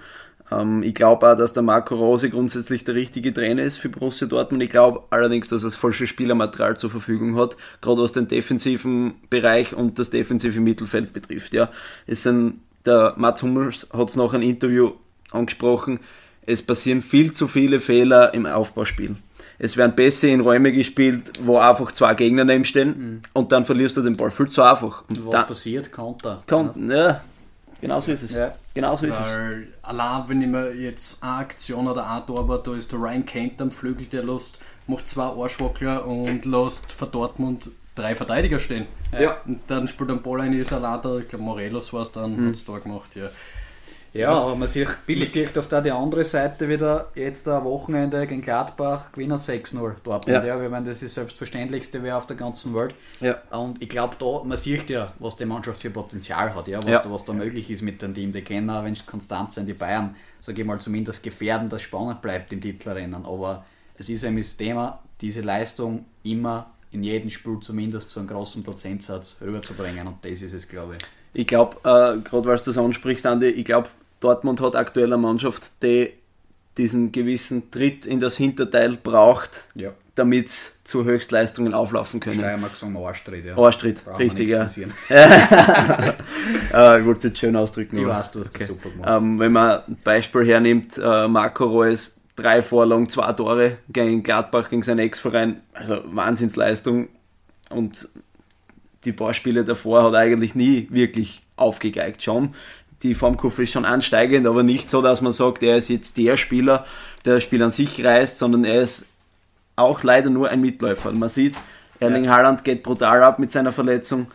[0.50, 4.26] Ähm, ich glaube auch, dass der Marco Rose grundsätzlich der richtige Trainer ist für Borussia
[4.26, 4.62] Dortmund.
[4.62, 9.14] Ich glaube allerdings, dass er das falsche Spielermaterial zur Verfügung hat, gerade was den defensiven
[9.30, 11.54] Bereich und das defensive Mittelfeld betrifft.
[11.54, 11.70] Ja,
[12.06, 14.92] es sind, der Mats Hummels hat es nach einem Interview
[15.30, 16.00] angesprochen,
[16.46, 19.16] es passieren viel zu viele Fehler im Aufbauspiel.
[19.58, 23.96] Es werden Pässe in Räume gespielt, wo einfach zwei Gegner neben stehen und dann verlierst
[23.96, 25.04] du den Ball viel zu einfach.
[25.08, 25.92] Und was dann passiert?
[25.92, 26.42] Konter.
[26.46, 27.22] kommt, ja,
[27.81, 28.35] genau so ist es.
[28.35, 28.55] Ja.
[28.75, 29.35] Genau so ist es.
[29.35, 32.99] Weil allein, wenn ich mir jetzt eine Aktion oder ein Tor war, da ist der
[33.01, 38.59] Ryan Kent am Flügel, der lässt, macht zwei Arschwackler und lässt für Dortmund drei Verteidiger
[38.59, 38.87] stehen.
[39.19, 39.38] Ja.
[39.47, 42.37] Und dann spielt ein Ball ein, ist allein da, ich glaube Morelos war es dann,
[42.37, 42.47] Mhm.
[42.49, 43.29] hat es da gemacht, ja.
[44.12, 48.27] Ja, aber man sieht, man sieht auf der die andere Seite wieder jetzt am Wochenende
[48.27, 50.27] gegen Gladbach Gewinner 6-0 Dortmund.
[50.29, 50.44] Ja.
[50.44, 50.61] Ja.
[50.61, 52.94] wir meinen, das ist das Selbstverständlichste wäre auf der ganzen Welt.
[53.21, 53.40] Ja.
[53.51, 56.87] Und ich glaube, da, man sieht ja, was die Mannschaft für Potenzial hat, ja, was,
[56.87, 56.99] Ja.
[57.01, 58.33] Da, was da möglich ist mit dem Team.
[58.33, 61.83] Die kennen auch, wenn es konstant sind, die Bayern, sage ich mal, zumindest gefährden, dass
[61.83, 63.27] es spannend bleibt im Titelrennen.
[63.27, 63.64] Aber
[63.97, 68.62] es ist eben das Thema, diese Leistung immer in jedem Spiel zumindest zu einem großen
[68.62, 70.07] Prozentsatz rüberzubringen.
[70.07, 71.17] Und das ist es, glaube ich.
[71.35, 73.88] Ich glaube, äh, gerade weil du das ansprichst, Andi, ich glaube,
[74.21, 76.12] Dortmund hat aktuell eine Mannschaft, die
[76.77, 79.91] diesen gewissen Tritt in das Hinterteil braucht, Ja.
[80.14, 82.38] damit sie zu Höchstleistungen auflaufen können.
[82.38, 83.57] Steiermark sagen wir Arschtritt, ja.
[83.57, 84.69] Arschtritt, Brauchen richtig, ja.
[86.73, 87.99] Äh, ich wollte es jetzt schön ausdrücken.
[87.99, 89.09] Ich weiß, du hast das super gemacht.
[89.11, 94.69] Ähm, wenn man ein Beispiel hernimmt, äh, Marco Reus, drei Vorlagen, zwei Tore gegen Gladbach,
[94.71, 97.09] gegen seinen Ex-Verein, also Wahnsinnsleistung.
[97.71, 98.09] Und
[99.09, 102.23] die paar Spiele davor hat er eigentlich nie wirklich aufgegeigt.
[102.23, 102.55] Schon,
[103.03, 106.37] die Formkurve ist schon ansteigend, aber nicht so, dass man sagt, er ist jetzt der
[106.37, 106.85] Spieler,
[107.25, 109.07] der das Spiel an sich reißt, sondern er ist
[109.77, 111.12] auch leider nur ein Mitläufer.
[111.12, 111.57] Man sieht,
[112.01, 114.27] Erling Haaland geht brutal ab mit seiner Verletzung.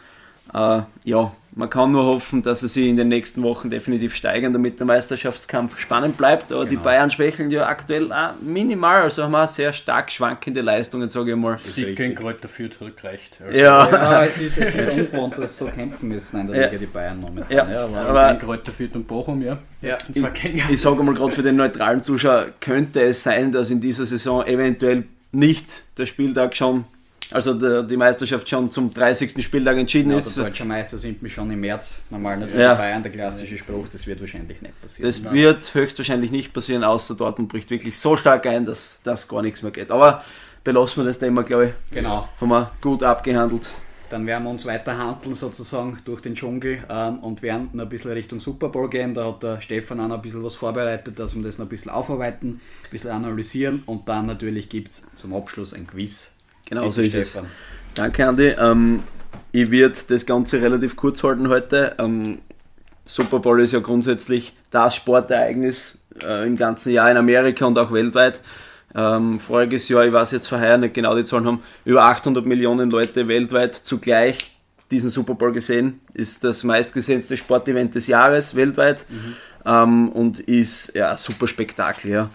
[0.54, 4.54] Äh, ja, man kann nur hoffen, dass er sich in den nächsten Wochen definitiv steigern,
[4.54, 6.52] damit der Meisterschaftskampf spannend bleibt.
[6.52, 6.84] Aber die Genau.
[6.84, 11.38] Bayern schwächeln ja aktuell auch minimal, also haben wir sehr stark schwankende Leistungen, sage ich
[11.38, 11.60] mal.
[11.60, 13.38] Sieg gegen Kräuter Fürth hat gereicht.
[13.46, 16.56] Also, Ja, Ja, es ist, es ist ungewohnt, dass sie so kämpfen müssen in der
[16.62, 16.66] Ja.
[16.68, 17.70] Liga, die Bayern momentan.
[17.70, 19.58] Ja, aber, aber- Gegen Kräuter Fürth und Bochum, ja.
[19.82, 19.96] Ja.
[20.34, 20.64] Gänge.
[20.70, 24.46] ich sage mal gerade für den neutralen Zuschauer, könnte es sein, dass in dieser Saison
[24.46, 26.86] eventuell nicht der Spieltag schon,
[27.32, 29.44] also der, die Meisterschaft schon zum 30.
[29.44, 30.36] Spieltag entschieden ja, ist.
[30.36, 32.00] der deutsche Meister sind wir schon im März.
[32.10, 32.74] Normal nicht Ja.
[32.76, 35.08] Bayern, der klassische Spruch, das wird wahrscheinlich nicht passieren.
[35.08, 39.42] Das wird höchstwahrscheinlich nicht passieren, außer Dortmund bricht wirklich so stark ein, dass das gar
[39.42, 39.92] nichts mehr geht.
[39.92, 40.24] Aber
[40.64, 41.96] belassen wir das Thema, glaube ich.
[41.96, 42.28] genau.
[42.40, 43.70] Haben wir gut abgehandelt.
[44.10, 47.90] Dann werden wir uns weiter handeln sozusagen durch den Dschungel ähm, und werden noch ein
[47.90, 49.16] bisschen Richtung Super Bowl gehen.
[49.16, 51.70] Da hat der Stefan auch noch ein bisschen was vorbereitet, dass wir das noch ein
[51.70, 56.33] bisschen aufarbeiten, ein bisschen analysieren und dann natürlich gibt es zum Abschluss ein Quiz.
[56.74, 57.38] Genau so ist es.
[57.94, 58.48] Danke, Andi.
[58.58, 59.04] Ähm,
[59.52, 61.96] ich werde das Ganze relativ kurz halten heute.
[62.00, 62.40] Ähm,
[63.06, 67.92] Super Bowl ist ja grundsätzlich das Sportereignis äh, im ganzen Jahr in Amerika und auch
[67.92, 68.42] weltweit.
[68.96, 72.90] Ähm, voriges Jahr, ich weiß jetzt vorher nicht genau die Zahlen haben, über 800 Millionen
[72.90, 74.58] Leute weltweit zugleich
[74.90, 76.00] diesen Super Bowl gesehen.
[76.14, 79.06] Ist das meistgesehenste Sportevent des Jahres weltweit
[79.66, 82.12] ähm, und ist ja ein super Spektakel.
[82.12, 82.30] Ja.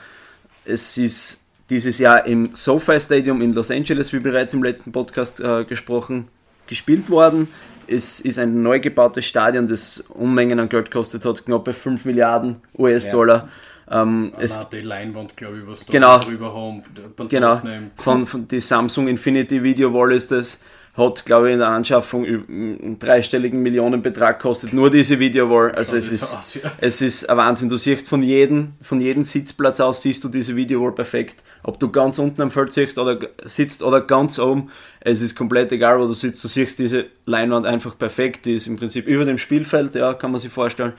[0.65, 5.41] Es ist dieses Jahr im SoFi Stadium in Los Angeles, wie bereits im letzten Podcast
[5.41, 6.29] äh, gesprochen,
[6.67, 7.49] gespielt worden.
[7.87, 12.57] Es ist ein neu gebautes Stadion, das Unmengen an Geld gekostet hat, knappe 5 Milliarden
[12.77, 13.49] US-Dollar.
[13.91, 16.19] Ähm, es die Leinwand, glaube ich, was da Genau.
[16.19, 16.83] drüber haben.
[17.29, 17.61] Genau,
[17.97, 20.61] von, von die Samsung Infinity Video Wall ist das.
[20.99, 25.73] Hat, glaube ich, in der Anschaffung einen dreistelligen Millionenbetrag kostet, nur diese Videowall.
[25.73, 26.73] Also es ist, aus, ja.
[26.79, 27.69] es ist ein Wahnsinn.
[27.69, 31.43] Du siehst von jedem, von jedem Sitzplatz aus, siehst du diese Videowall perfekt.
[31.63, 35.73] Ob du ganz unten am Feld siehst oder sitzt oder ganz oben, es ist komplett
[35.73, 36.43] egal, wo du sitzt.
[36.43, 38.47] Du siehst diese Leinwand einfach perfekt.
[38.47, 40.93] Die ist im Prinzip über dem Spielfeld, ja, kann man sich vorstellen.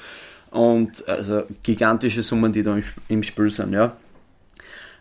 [0.52, 3.96] Und also gigantische Summen, die da im Spiel sind, ja.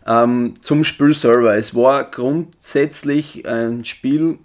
[0.05, 1.55] Ähm, zum Spielserver.
[1.55, 4.39] Es war grundsätzlich ein Spiel,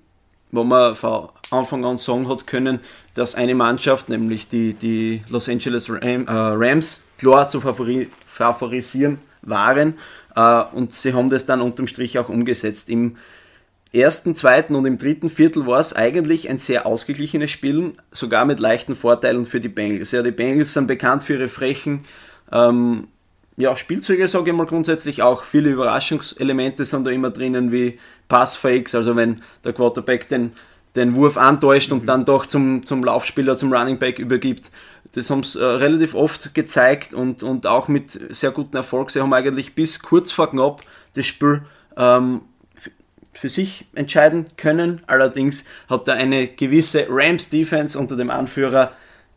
[0.54, 2.80] wo man von Anfang an sagen hat können,
[3.14, 9.18] dass eine Mannschaft, nämlich die, die Los Angeles Ram, äh, Rams, klar zu favori favorisieren
[9.42, 9.94] waren.
[10.34, 12.90] Äh, und sie haben das dann unterm Strich auch umgesetzt.
[12.90, 13.16] Im
[13.92, 18.58] ersten, zweiten und im dritten Viertel war es eigentlich ein sehr ausgeglichenes Spiel, sogar mit
[18.58, 20.10] leichten Vorteilen für die Bengals.
[20.10, 22.04] Ja, die Bengals sind bekannt für ihre frechen
[22.52, 23.08] ähm,
[23.56, 25.44] ja, Spielzüge, sage ich mal grundsätzlich auch.
[25.44, 30.52] Viele Überraschungselemente sind da immer drinnen, wie Passfakes, also wenn der Quarterback den,
[30.96, 32.00] den Wurf antäuscht mhm.
[32.00, 34.70] und dann doch zum, zum Laufspieler, zum Running Back übergibt.
[35.14, 39.10] Das haben sie äh, relativ oft gezeigt und, und auch mit sehr gutem Erfolg.
[39.10, 40.82] Sie haben eigentlich bis kurz vor knapp
[41.14, 41.62] das Spiel
[41.96, 42.42] ähm,
[43.32, 45.02] für sich entscheiden können.
[45.06, 48.92] Allerdings hat er eine gewisse Rams-Defense unter dem Anführer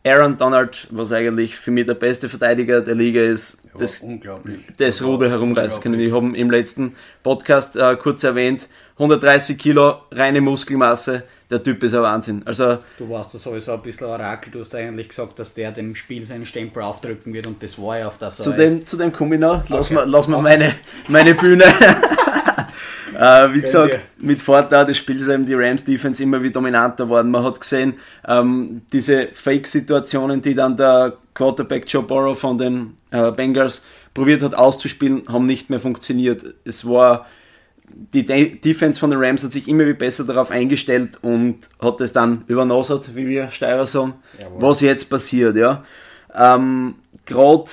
[0.08, 4.04] Aaron Donald, was eigentlich für mich der beste Verteidiger der Liga ist, ja, das,
[4.76, 5.98] das Ruder herumreißen können.
[5.98, 11.94] Wir haben im letzten Podcast äh, kurz erwähnt, 130 Kilo, reine Muskelmasse, der Typ ist
[11.94, 12.42] ein Wahnsinn.
[12.44, 15.94] Also, du warst da sowieso ein bisschen Orakel, du hast eigentlich gesagt, dass der dem
[15.94, 19.12] Spiel seinen Stempel aufdrücken wird und das war ja auf das zu dem, zu dem
[19.12, 19.94] komme ich noch, lass okay.
[19.94, 20.74] mal, lass mal meine,
[21.08, 21.64] meine Bühne.
[23.18, 27.32] Äh, wie gesagt, mit Vorteil des Spiels eben die Rams Defense immer wie dominanter worden.
[27.32, 27.94] Man hat gesehen,
[28.26, 33.82] ähm, diese Fake-Situationen, die dann der Quarterback Joe Burrow von den äh, Bengals
[34.14, 36.44] probiert hat auszuspielen, haben nicht mehr funktioniert.
[36.64, 37.26] Es war
[37.90, 42.00] die De Defense von den Rams hat sich immer wie besser darauf eingestellt und hat
[42.00, 44.62] es dann übernosert, wie wir Steirer sagen, Jawohl.
[44.62, 45.56] was jetzt passiert.
[45.56, 45.84] Ja.
[46.34, 47.70] Ähm, Gerade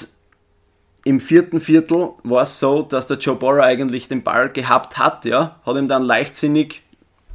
[1.06, 5.24] im vierten Viertel war es so, dass der Joe Burrow eigentlich den Ball gehabt hat,
[5.24, 6.82] ja, hat ihm dann leichtsinnig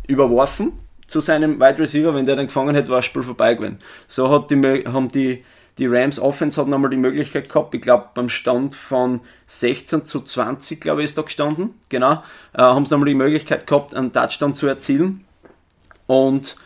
[0.09, 0.73] überworfen
[1.07, 2.13] zu seinem Wide Receiver.
[2.13, 3.79] Wenn der dann gefangen hätte, war das Spiel vorbei gewesen.
[4.09, 5.45] So hat die, haben die,
[5.79, 10.21] die Rams Offense hat nochmal die Möglichkeit gehabt, ich glaube beim Stand von 16 zu
[10.21, 14.13] 20, glaube ich, ist da gestanden, genau, äh, haben sie nochmal die Möglichkeit gehabt, einen
[14.13, 15.25] Touchdown zu erzielen
[16.09, 16.57] und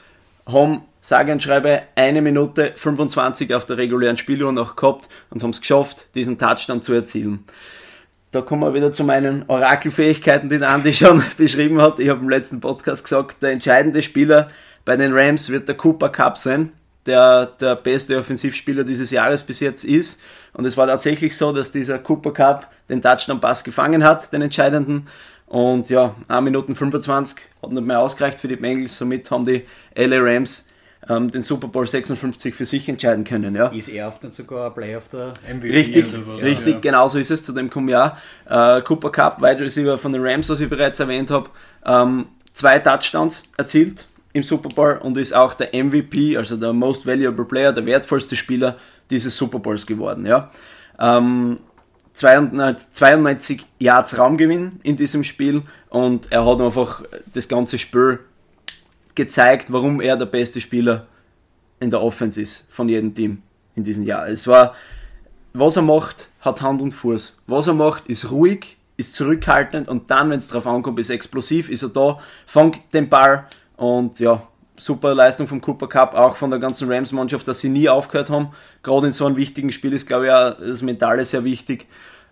[0.47, 5.51] haben sage und schreibe eine Minute 25 auf der regulären Spieluhr noch gehabt und haben
[5.51, 7.45] es geschafft, diesen Touchdown zu erzielen.
[8.31, 12.01] Da kommen wir wieder zu meinen Orakelfähigkeiten, die der Andi schon beschrieben hat.
[12.01, 14.49] Ich habe im letzten Podcast gesagt, der entscheidende Spieler
[14.87, 16.73] bei den Rams wird der Cooper Cup sein,
[17.05, 20.19] der der beste Offensivspieler dieses Jahres bis jetzt ist.
[20.55, 25.07] Und es war tatsächlich so, dass dieser Cooper Cup den Touchdown-Pass gefangen hat, den entscheidenden.
[25.47, 28.97] Und ja, 1 Minuten 25 hat nicht mehr ausgereicht für die Bengals.
[28.97, 29.65] Somit haben die
[29.95, 30.65] LA Rams
[31.09, 33.55] ähm, den Super Bowl 56 für sich entscheiden können.
[33.55, 33.69] Ja.
[33.69, 35.71] Ist er oft nicht sogar ein Play of der MVP?
[35.71, 36.81] Richtig, richtig ja.
[36.81, 37.45] genau so ist es.
[37.45, 38.17] Zu dem kommen ja
[38.49, 41.51] äh, Cooper Cup, Wide Receiver von den Rams, was ich bereits erwähnt habe,
[41.85, 47.07] ähm, zwei Touchdowns erzielt im Super Bowl und ist auch der MVP, also der Most
[47.07, 48.77] Valuable Player, der wertvollste Spieler
[49.11, 50.27] dieses Super Bowls geworden.
[50.27, 50.51] Ja.
[50.99, 51.59] Ähm,
[52.15, 58.21] 92 Yards Raumgewinn in diesem Spiel und er hat einfach das ganze Spiel
[59.15, 61.07] gezeigt, warum er der beste Spieler
[61.81, 63.43] in der Offense ist von jedem Team
[63.75, 64.29] in diesem Jahr.
[64.29, 64.75] Es war,
[65.53, 67.37] was er macht, hat Hand und Fuß.
[67.47, 71.69] Was er macht, ist ruhig, ist zurückhaltend und dann, wenn es drauf ankommt, ist explosiv,
[71.69, 73.47] ist er da, fängt den Ball
[73.77, 74.47] und ja,
[74.77, 78.51] super Leistung vom Cooper Cup, auch von der ganzen Rams-Mannschaft, dass sie nie aufgehört haben.
[78.83, 81.87] Gerade in so einem wichtigen Spiel ist, glaube ich, auch das Mentale sehr wichtig.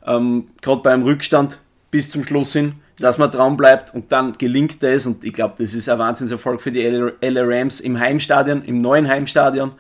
[0.05, 4.83] Ähm, Gerade beim Rückstand bis zum Schluss hin dass man dran bleibt und dann gelingt
[4.83, 8.79] es und ich glaube, das ist ein Wahnsinnserfolg für die LA Rams im Heimstadion, im
[8.79, 9.73] neuen Heimstadion.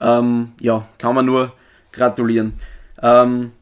[0.00, 1.52] Ähm, ja, kann man nur
[1.92, 2.54] gratulieren.
[3.02, 3.52] Ähm,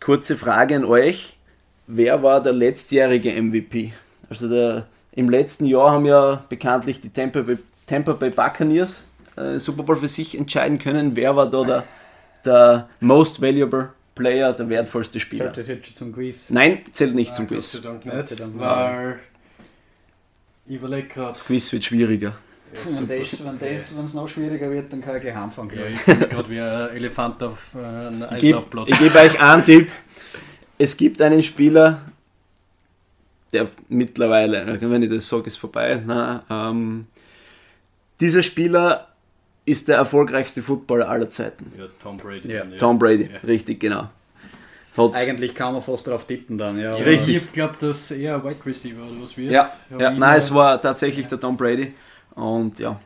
[0.00, 1.38] kurze Frage an euch.
[1.86, 3.94] Wer war der letztjährige MVP?
[4.28, 9.04] Also der, im letzten Jahr haben ja bekanntlich die Tampa Bay, Tampa Bay Buccaneers
[9.36, 11.16] äh, Super Bowl für sich entscheiden können.
[11.16, 11.84] Wer war da der,
[12.44, 15.46] der Most Valuable Player der wertvollste Spieler.
[15.46, 16.50] Zählt das jetzt schon zum Quiz?
[16.50, 17.72] Nein, zählt nicht ah, zum Quiz.
[17.72, 19.20] Gott sei Dank nicht, Dank weil
[20.66, 21.28] ich überlege gerade.
[21.28, 22.34] Das Quiz wird schwieriger.
[22.74, 25.70] Ja, wenn es noch schwieriger wird, dann kann ich gleich anfangen.
[25.74, 28.90] Ja, ich bin gerade wie ein Elefant auf äh, einem Eislaufplatz.
[28.90, 29.90] Ich gebe euch einen Tipp.
[30.76, 32.02] Es gibt einen Spieler,
[33.52, 36.02] der mittlerweile, wenn ich das sage, ist vorbei.
[36.04, 37.06] Na, ähm,
[38.20, 39.07] dieser Spieler
[39.68, 41.72] ist der erfolgreichste Footballer aller Zeiten.
[41.78, 42.50] Ja, Tom Brady.
[42.50, 42.64] Ja.
[42.78, 43.38] Tom Brady, ja.
[43.46, 44.08] richtig, genau.
[44.96, 46.94] Hat Eigentlich kann man fast darauf tippen dann, ja.
[46.94, 47.36] Richtig.
[47.36, 49.52] Ich glaube, dass eher Wide Receiver oder was wird.
[49.52, 50.10] Ja, ja.
[50.10, 51.94] nein, es war tatsächlich der Tom Brady.
[52.34, 52.98] Und ja,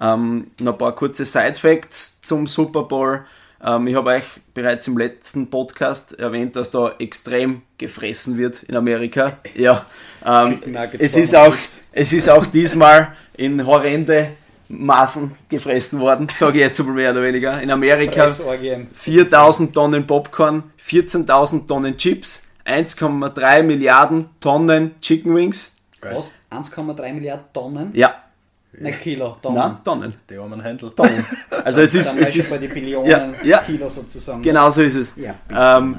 [0.00, 3.24] ähm, noch ein paar kurze Side-Facts zum Super Bowl.
[3.64, 4.24] Ähm, ich habe euch
[4.54, 9.38] bereits im letzten Podcast erwähnt, dass da extrem gefressen wird in Amerika.
[9.54, 9.86] Ja,
[10.24, 10.60] ähm,
[10.98, 11.54] es, ist auch,
[11.92, 14.32] es ist auch diesmal in horrende
[14.68, 17.60] Maßen gefressen worden, sage ich jetzt mal mehr oder weniger.
[17.62, 25.74] In Amerika 4000 Tonnen Popcorn, 14.000 Tonnen Chips, 1,3 Milliarden Tonnen Chicken Wings.
[26.02, 26.32] Was?
[26.50, 27.90] 1,3 Milliarden Tonnen?
[27.94, 28.14] Ja.
[28.72, 29.58] Nicht Kilo, Tonnen.
[29.58, 30.14] Nein, Tonnen.
[30.28, 30.90] Die armen Händel.
[30.90, 31.24] Tonnen.
[31.64, 34.42] Also es ist, es ist bei die Billionen ja, ja, Kilo sozusagen.
[34.42, 35.14] Genau so ist es.
[35.16, 35.34] Ja,
[35.78, 35.98] ähm,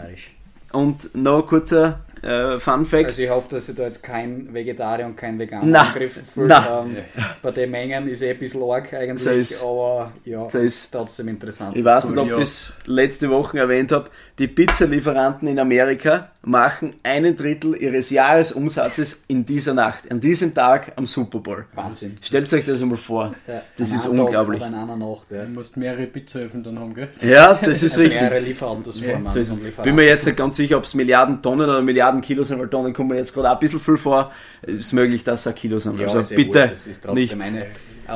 [0.72, 3.06] und noch kurzer äh, Fun Fact.
[3.06, 6.52] Also ich hoffe, dass ich da jetzt kein Vegetarier und kein Veganer Na, Angriff fühlt.
[6.52, 6.98] Ähm,
[7.42, 10.84] bei den Mengen ist eh ein bisschen arg eigentlich, So ist- aber ja, so ist
[10.86, 11.76] ist- trotzdem interessant.
[11.78, 14.10] Ich weiß nicht, ob ich es letzte Woche erwähnt habe.
[14.38, 20.94] Die Pizzalieferanten in Amerika machen einen Drittel ihres Jahresumsatzes in dieser Nacht, an diesem Tag
[20.96, 21.66] am Super Bowl.
[21.76, 22.16] Wahnsinn.
[22.22, 23.36] Stellt euch das einmal vor.
[23.46, 24.60] Ja, Das an ist Tag unglaublich.
[24.62, 25.44] Oder in einer Nacht, ja.
[25.44, 27.10] Du musst mehrere Pizzahöfen dann haben, gell?
[27.22, 28.22] Ja, das ist Also richtig.
[28.22, 29.84] mehrere Lieferanten Ja, ja, So ist es.
[29.84, 32.70] Bin mir jetzt nicht ganz sicher, ob es Milliarden Tonnen oder Milliarden Kilo sind, weil
[32.70, 34.32] Tonnen kommen mir jetzt gerade auch ein bisschen viel vor.
[34.62, 36.00] Ist möglich, dass es auch Kilo sind.
[36.00, 37.42] Ja, also ist bitte wurscht, das ist trotzdem nicht.
[37.42, 37.66] eine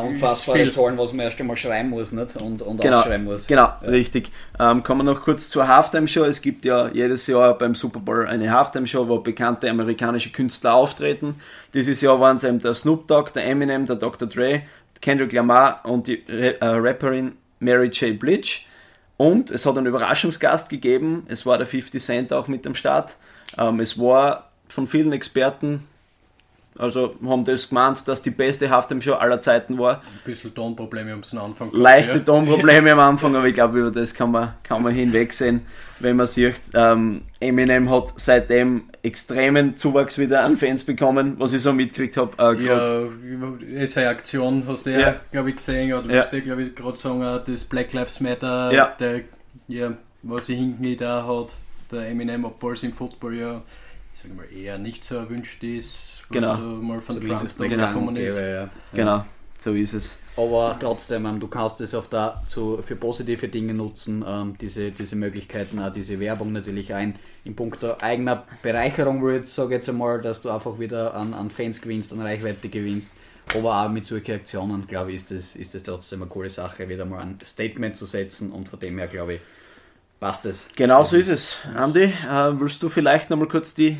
[0.02, 0.70] unfassbare.
[0.70, 2.36] Zahlen, was man erst einmal schreiben muss nicht?
[2.38, 3.48] und, und Genau, ausschreiben muss.
[3.48, 4.32] genau richtig.
[4.60, 6.24] Ähm, kommen wir noch kurz zur Halftime-Show.
[6.24, 11.36] Es gibt ja jedes Jahr beim Super Bowl eine Halftime-Show, wo bekannte amerikanische Künstler auftreten.
[11.74, 14.28] Dieses Jahr waren es eben der Snoop Dogg, der Eminem, der Dr.
[14.28, 14.62] Dre,
[15.02, 18.18] Kendrick Lamar und die Re äh, Rapperin Mary J.
[18.18, 18.60] Blige.
[19.18, 21.26] Und es hat einen Überraschungsgast gegeben.
[21.28, 23.18] Es war der 50 Cent auch mit am Start.
[23.58, 25.88] Ähm, es war von vielen Experten,
[26.78, 29.98] also haben das gemeint, dass die beste Halftime-Show aller Zeiten war.
[29.98, 31.70] Ein bisschen Tonprobleme am Anfang.
[31.70, 32.24] gehabt, Leichte ja.
[32.24, 35.62] Tonprobleme am Anfang, aber ich glaube, über das kann man, kann man hinwegsehen,
[36.00, 41.62] wenn man sieht, ähm, Eminem hat seitdem extremen Zuwachs wieder an Fans bekommen, was ich
[41.62, 42.32] so mitgekriegt habe.
[42.58, 43.04] Äh, Ja,
[43.82, 45.16] ist eine Aktion, hast du ja, Ja.
[45.32, 46.14] glaube ich, gesehen, oder Ja.
[46.16, 48.96] willst du, glaube ich, gerade sagen, das Black Lives Matter, Ja.
[49.00, 49.22] der,
[49.68, 49.94] ja,
[50.24, 51.56] was sich hinten da hat,
[51.92, 53.62] der Eminem, obwohl es im Football ja,
[54.16, 56.56] ich sage mal, eher nicht so erwünscht ist, was Genau.
[56.56, 58.36] da mal von Zumindest Trump und gekommen ist.
[58.36, 58.70] gäbe, ja.
[58.94, 59.26] Genau,
[59.58, 60.18] so ist es.
[60.36, 64.90] Aber trotzdem, ähm, du kannst es auf der, zu, für positive Dinge nutzen, ähm, diese,
[64.92, 67.16] diese Möglichkeiten, auch diese Werbung natürlich ein.
[67.44, 71.52] In puncto eigener Bereicherung würde ich sage jetzt einmal, dass du einfach wieder an, an
[71.52, 73.14] Fans gewinnst, an Reichweite gewinnst.
[73.56, 76.88] Aber auch mit solchen Aktionen, glaube ich, ist das, ist das trotzdem eine coole Sache,
[76.90, 79.42] wieder mal ein Statement zu setzen und von dem her, glaube ich,
[80.24, 80.66] passt es.
[80.78, 81.58] Genau so ist es.
[81.76, 82.12] Andi, äh,
[82.54, 83.98] willst du vielleicht nochmal kurz die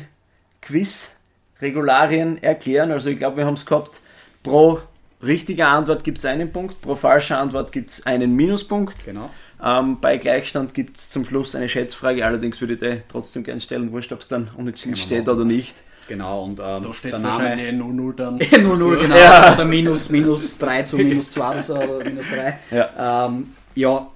[0.62, 2.90] Quiz-Regularien erklären?
[2.92, 4.00] Also ich glaube, wir haben es gehabt,
[4.42, 4.78] pro
[5.22, 9.04] richtiger Antwort gibt es einen Punkt, pro falscher Antwort gibt es einen Minuspunkt.
[9.04, 9.28] Genau.
[9.62, 13.60] Ähm, bei Gleichstand gibt es zum Schluss eine Schätzfrage, allerdings würde ich die trotzdem gerne
[13.60, 15.82] stellen, wurscht, ob es dann unentschieden steht oder nicht.
[16.08, 17.34] Genau, und ähm, Da steht der Name.
[17.34, 18.38] wahrscheinlich eh 0-0 dann.
[18.40, 19.16] 0-0, genau.
[19.16, 19.52] Ja.
[19.54, 22.58] Oder minus, minus 3 zu minus 2 oder so, oder minus 3.
[22.70, 23.26] Ja.
[23.26, 24.06] Ähm, ja,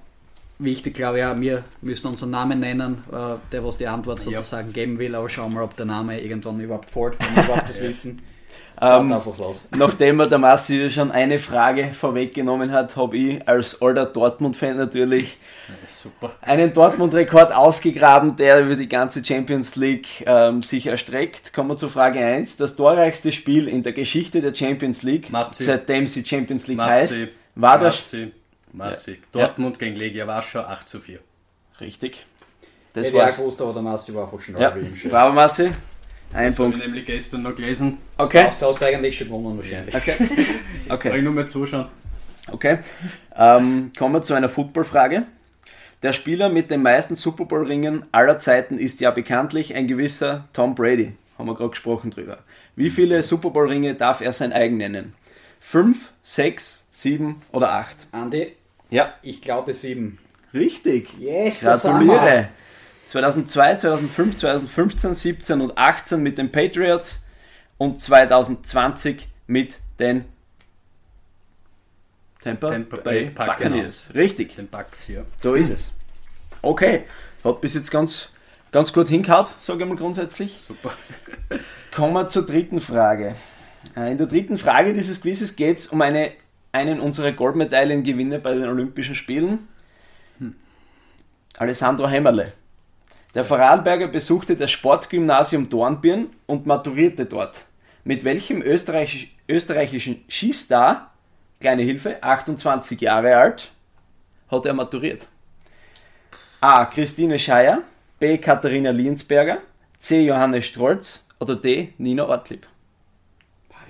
[0.59, 4.37] wichtig glaube ich auch, wir müssen unseren Namen nennen, äh, der was die Antwort Ja.
[4.37, 7.43] sozusagen geben will, aber schauen wir mal, ob der Name irgendwann überhaupt fällt, wenn wir
[7.43, 8.21] überhaupt das wissen.
[8.81, 9.65] Ähm, einfach los.
[9.75, 15.37] Nachdem mir der Massi schon eine Frage vorweggenommen hat, habe ich als alter Dortmund-Fan natürlich
[15.87, 16.31] Super.
[16.41, 21.51] einen Dortmund-Rekord ausgegraben, der über die ganze Champions League ähm, sich erstreckt.
[21.53, 22.55] Kommen wir zu Frage 1.
[22.55, 25.63] Das torreichste Spiel in der Geschichte der Champions League, Massi.
[25.65, 28.15] seitdem sie Champions League heißt, Massi, war das
[28.73, 29.11] Massi, Massi.
[29.33, 29.47] Ja.
[29.47, 31.19] Dortmund gegen Legia Warschau 8 zu 4.
[31.81, 32.25] richtig.
[32.93, 33.37] Das ich auch war's.
[33.37, 34.75] gewusst, aber der Massi war einfach schon Ja,
[35.09, 35.65] bravo Massi.
[35.65, 35.73] Ein
[36.31, 36.79] Das habe ich Punkt.
[36.79, 37.97] nämlich gestern noch gelesen.
[38.17, 38.49] Okay.
[38.59, 39.95] Du hast eigentlich schon gewonnen wahrscheinlich.
[39.95, 40.11] Okay.
[40.17, 40.29] Kann
[40.89, 41.17] okay.
[41.17, 41.87] ich nur mal zuschauen.
[42.51, 42.79] Okay.
[43.35, 45.23] Ähm, kommen wir zu einer Footballfrage.
[46.01, 50.73] Der Spieler mit den meisten Super Bowl-Ringen aller Zeiten ist ja bekanntlich ein gewisser Tom
[50.75, 51.13] Brady.
[51.37, 52.39] Haben wir gerade gesprochen drüber.
[52.75, 55.13] Wie viele Super Bowl-Ringe darf er sein eigen nennen?
[55.59, 58.07] Fünf, sechs, sieben oder acht?
[58.11, 58.53] Andi,
[58.89, 60.17] Ja, ich glaube sieben.
[60.53, 61.13] richtig.
[61.19, 62.49] Yes, Gratuliere.
[63.05, 67.23] 2002, 2005, 2015, 17 und 18 mit den Patriots
[67.77, 70.25] und 2020 mit den
[72.43, 74.11] Tampa, Tampa Bay Buccaneers.
[74.13, 75.25] Richtig, Den Bucks hier.
[75.37, 75.91] so ist es.
[76.61, 77.03] Okay,
[77.43, 78.29] hat bis jetzt ganz,
[78.71, 80.57] ganz gut hingehauen, sage ich mal grundsätzlich.
[80.59, 80.93] Super.
[81.93, 83.35] Kommen wir zur dritten Frage.
[83.97, 86.31] Äh, In der dritten Frage dieses Quizzes geht es um eine,
[86.71, 89.67] einen unserer Goldmedaillengewinner bei den Olympischen Spielen.
[91.57, 92.53] Alessandro Hämmerle.
[93.35, 97.65] Der Vorarlberger besuchte das Sportgymnasium Dornbirn und maturierte dort.
[98.03, 101.13] Mit welchem österreichisch, österreichischen Skistar,
[101.59, 103.71] kleine Hilfe, 28 Jahre alt,
[104.49, 105.27] hat er maturiert?
[106.61, 106.85] A.
[106.85, 107.83] Christine Scheier,
[108.19, 108.37] B.
[108.37, 109.59] Katharina Liensberger,
[109.97, 110.25] C.
[110.25, 111.93] Johannes Strolz oder D.
[111.97, 112.65] Nina Ortlieb?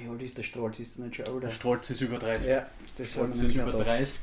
[0.04, 0.80] Wie alt ist der Strolz?
[0.80, 1.50] Ist der nicht schon Der älter?
[1.50, 2.50] Strolz ist über 30.
[2.50, 2.66] Ja,
[2.98, 4.22] das Strolz ist über nicht 30.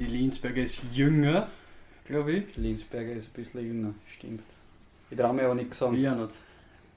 [0.00, 1.48] Die Linsberger ist jünger,
[2.04, 2.44] glaube ich.
[2.54, 2.60] da.
[2.60, 4.42] Linsberger ist ein bisschen jünger, stimmt.
[5.10, 5.96] Ich traue mir aber nicht sagen.
[5.96, 6.34] Ich auch nicht.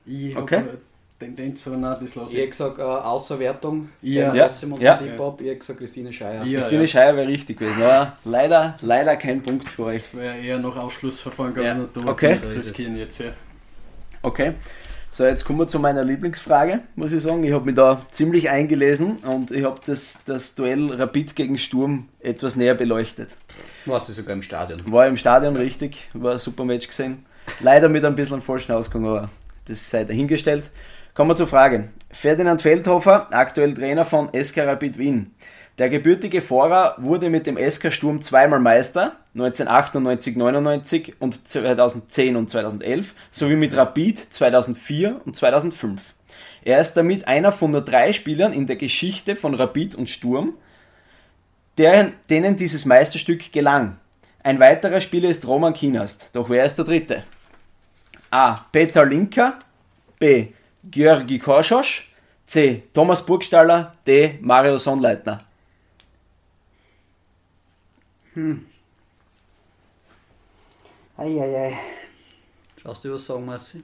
[0.05, 0.57] Ich Okay.
[0.57, 0.77] habe
[1.19, 2.49] Tendenz, aber nein, das lasse Ich ich.
[2.49, 3.89] gesagt, äh, Außerwertung.
[4.01, 4.33] Ja.
[4.33, 4.47] Ja.
[4.47, 4.95] Trotzdem Ja.
[4.97, 5.39] Tipp ab.
[5.39, 6.43] Ich hätte gesagt, Christine Scheier.
[6.43, 6.59] Ja.
[6.59, 10.01] Christine Scheier wäre richtig gewesen, aber leider, leider kein Punkt für euch.
[10.11, 12.09] Das wäre eher noch Ausschlussverfahren, glaube Ja.
[12.11, 12.37] Okay.
[12.39, 13.33] Das riskieren jetzt, ja.
[14.23, 14.53] Okay.
[15.13, 17.43] So, jetzt kommen wir zu meiner Lieblingsfrage, muss ich sagen.
[17.43, 22.07] Ich habe mich da ziemlich eingelesen und ich habe das, das Duell Rapid gegen Sturm
[22.21, 23.35] etwas näher beleuchtet.
[23.85, 24.79] Warst du sogar im Stadion?
[24.85, 27.25] War im Stadion richtig, war ein super Match gesehen.
[27.59, 29.29] Leider mit ein bisschen falschen Ausgang, aber
[29.65, 30.71] das sei dahingestellt.
[31.13, 31.89] Kommen wir zur Frage.
[32.11, 35.35] Ferdinand Feldhofer, aktuell Trainer von SK Rapid Wien.
[35.81, 42.51] Der gebürtige Vorer wurde mit dem SK Sturm zweimal Meister, 1998, 99 und 2010 und
[42.51, 46.13] 2011, sowie mit Rapid 2004 und 2005.
[46.63, 50.53] Er ist damit einer von nur drei Spielern in der Geschichte von Rapid und Sturm,
[51.79, 53.97] deren, denen dieses Meisterstück gelang.
[54.43, 56.29] Ein weiterer Spieler ist Roman Kinast.
[56.33, 57.23] Doch wer ist der dritte?
[58.29, 58.67] A.
[58.71, 59.57] Peter Linker.
[60.19, 60.49] B.
[60.83, 62.01] Georgi Korschos.
[62.45, 62.83] C.
[62.93, 63.95] Thomas Burgstaller.
[64.05, 64.37] D.
[64.41, 65.39] Mario Sonnleitner.
[71.17, 71.77] Eieiei.
[72.81, 73.83] Schaust du was sagen, Marci?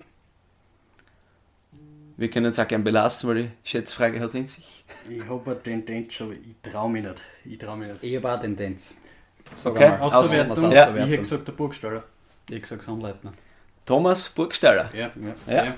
[2.20, 4.84] Wir können es auch gern belassen, weil die Schätzfrage hat es in sich.
[5.08, 7.22] Ich habe eine Tendenz, aber ich traue mich nicht.
[7.46, 8.04] Ich traue mich nicht.
[8.04, 8.94] Ich habe auch Tendenz.
[9.56, 9.86] Sag Okay.
[10.00, 10.90] Außer- Ja.
[10.96, 12.04] Ich hätte gesagt, der Burgstaller.
[12.48, 13.34] Ich habe gesagt Sonnleitner.
[13.86, 14.90] Thomas Burgstaller.
[14.96, 15.12] Ja.
[15.48, 15.76] Ja.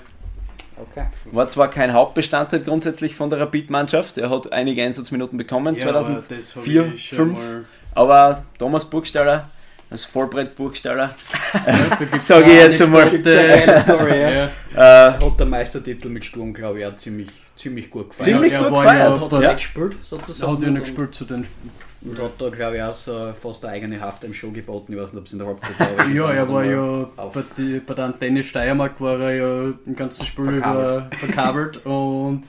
[0.78, 1.06] Okay.
[1.26, 6.00] War zwar kein Hauptbestandteil grundsätzlich von der Rapid-Mannschaft, er hat einige Einsatzminuten bekommen, Ja, aber
[6.02, 7.64] 2004, das hab ich schon 2005, mal-
[7.94, 9.48] aber Thomas Burgstaller,
[9.88, 11.14] das Vollbrett Burgstaller,
[11.52, 13.08] Ja, da gibt's Sag ich jetzt einmal.
[13.08, 14.30] Story, ja.
[14.30, 14.44] Ja.
[15.08, 18.24] äh, Hat der Meistertitel mit Sturm, glaube ich, auch ziemlich, ziemlich gut gefallen.
[18.34, 19.16] ziemlich er gut war gefeiert.
[19.16, 19.50] ja- Hat er Ja.
[19.50, 20.52] weggespielt, Da sozusagen.
[20.52, 21.46] hat er nicht und- gespielt zu den.
[22.02, 24.94] Und hat da, glaube ich, auch so fast eine eigene Haft im Show geboten.
[24.94, 26.06] Ich weiß nicht, ob es in der Halbzeit war.
[26.14, 29.96] Ja, er war ja auf- bei, die, bei der Antenne Steiermark war er ja im
[29.96, 31.18] ganzen Spiel über Verkabelt.
[31.18, 32.42] verkabelt und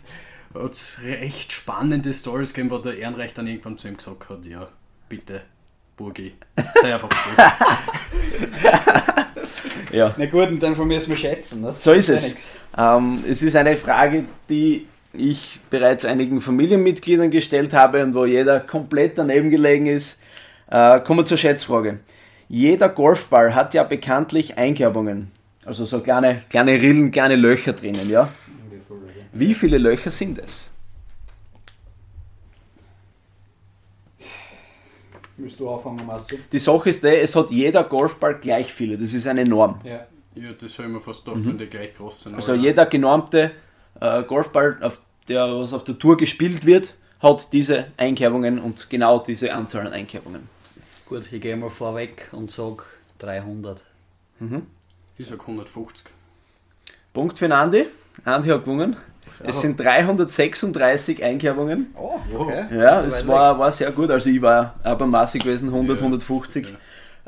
[0.54, 4.68] hat recht spannende Stories gegeben, wo der Ehrenrecht dann irgendwann zu ihm gesagt hat, ja,
[5.12, 5.42] bitte,
[5.98, 6.34] Burgi,
[6.82, 7.10] sei einfach
[9.92, 10.16] ja.
[10.18, 11.62] Na gut, und dann von mir müssen wir schätzen.
[11.62, 11.76] Ne?
[11.78, 12.38] So ist es.
[12.78, 18.62] Ähm, es ist eine Frage, die ich bereits einigen Familienmitgliedern gestellt habe und wo jeder
[18.62, 20.18] komplett daneben gelegen ist.
[20.70, 22.00] Äh, kommen wir zur Schätzfrage.
[22.48, 25.32] Jeder Golfball hat ja bekanntlich Einkerbungen.
[25.66, 28.30] Also so kleine, kleine Rillen, kleine Löcher drinnen, ja?
[29.34, 30.71] Wie viele Löcher sind es?
[35.42, 36.38] Müsst du anfangen, Marci?
[36.52, 38.96] Die Sache ist die, es hat jeder Golfball gleich viele.
[38.96, 39.82] Das ist eine Norm.
[39.84, 40.06] Ja.
[40.36, 42.36] Ja, das habe ich mir fast gedacht, wenn die gleich groß sind.
[42.36, 43.52] Also jeder genormte
[44.00, 49.20] äh, Golfball, auf der was auf der Tour gespielt wird, hat diese Einkerbungen und genau
[49.20, 50.48] diese Anzahl an Einkerbungen.
[51.06, 52.84] Gut, ich gehe mal vorweg und sage
[53.20, 53.84] 300.
[55.18, 56.06] Ich sag 150.
[57.14, 57.88] Punkt für den Andi.
[58.24, 58.96] Andi hat gewonnen.
[59.44, 61.88] Es sind 336 Einkerbungen.
[61.98, 62.66] Oh, okay.
[62.78, 64.10] Ja, So es war, war sehr gut.
[64.12, 66.04] Also ich war beim Maße gewesen, 100, Ja.
[66.06, 66.74] 150.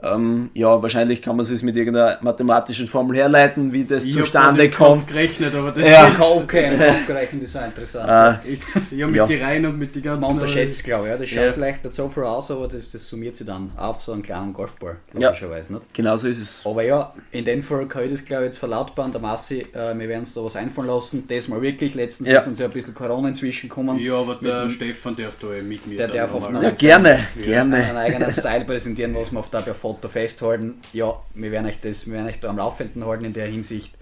[0.04, 4.70] Ähm, ja, wahrscheinlich kann man es mit irgendeiner mathematischen Formel herleiten, wie das Ich zustande
[4.70, 5.08] grad im Kopf kommt.
[5.08, 6.08] gerechnet, aber das Ja.
[6.08, 8.44] ist, Okay, aufgerechnet ist auch interessant.
[8.46, 9.26] Äh, ist ja mit Ja.
[9.26, 10.22] die Reihen und mit die ganzen.
[10.22, 11.12] Man unterschätzt, glaube ich.
[11.12, 11.18] Ja.
[11.18, 11.52] Das schaut Ja.
[11.54, 14.52] vielleicht nicht so viel aus, aber das, das summiert sich dann auf so einen kleinen
[14.52, 15.28] Golfball, Ja.
[15.30, 15.74] logischerweise.
[15.74, 15.94] Nicht?
[15.94, 16.62] genau so ist es.
[16.66, 19.12] Aber ja, in dem Fall kann ich das, glaube ich, jetzt verlautbaren.
[19.12, 21.24] Der Massi, äh, wir werden uns da was einfallen lassen.
[21.28, 21.96] Das mal wirklich.
[21.96, 22.40] Letztens Ja.
[22.40, 23.98] ist uns ja ein bisschen Corona inzwischen gekommen.
[24.00, 25.98] Ja, aber der Mit- Stefan darf da mit mir.
[25.98, 26.70] Der darf auf Ja, Ja.
[26.72, 27.98] gerne, einen gerne.
[27.98, 30.82] eigenen Style präsentieren, was wir auf der per Foto festhalten.
[30.92, 33.94] Ja, wir werden euch das, wir werden euch da am Laufenden halten in der Hinsicht.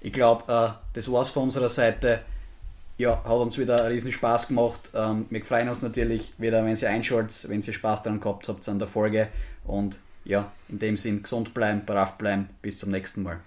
[0.00, 2.20] Ich glaube, äh, das war's von unserer Seite.
[2.96, 4.90] Ja, hat uns wieder riesen Spaß gemacht.
[4.94, 8.68] Ähm, wir freuen uns natürlich wieder, wenn ihr einschaltet, wenn ihr Spaß daran gehabt habt
[8.68, 9.28] an der Folge.
[9.64, 12.48] Und ja, in dem Sinn, gesund bleiben, brav bleiben.
[12.60, 13.38] Bis zum nächsten Mal.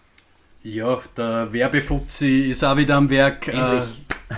[0.63, 3.49] Ja, der Werbefuzzi ist auch wieder am Werk.
[3.49, 3.81] Äh,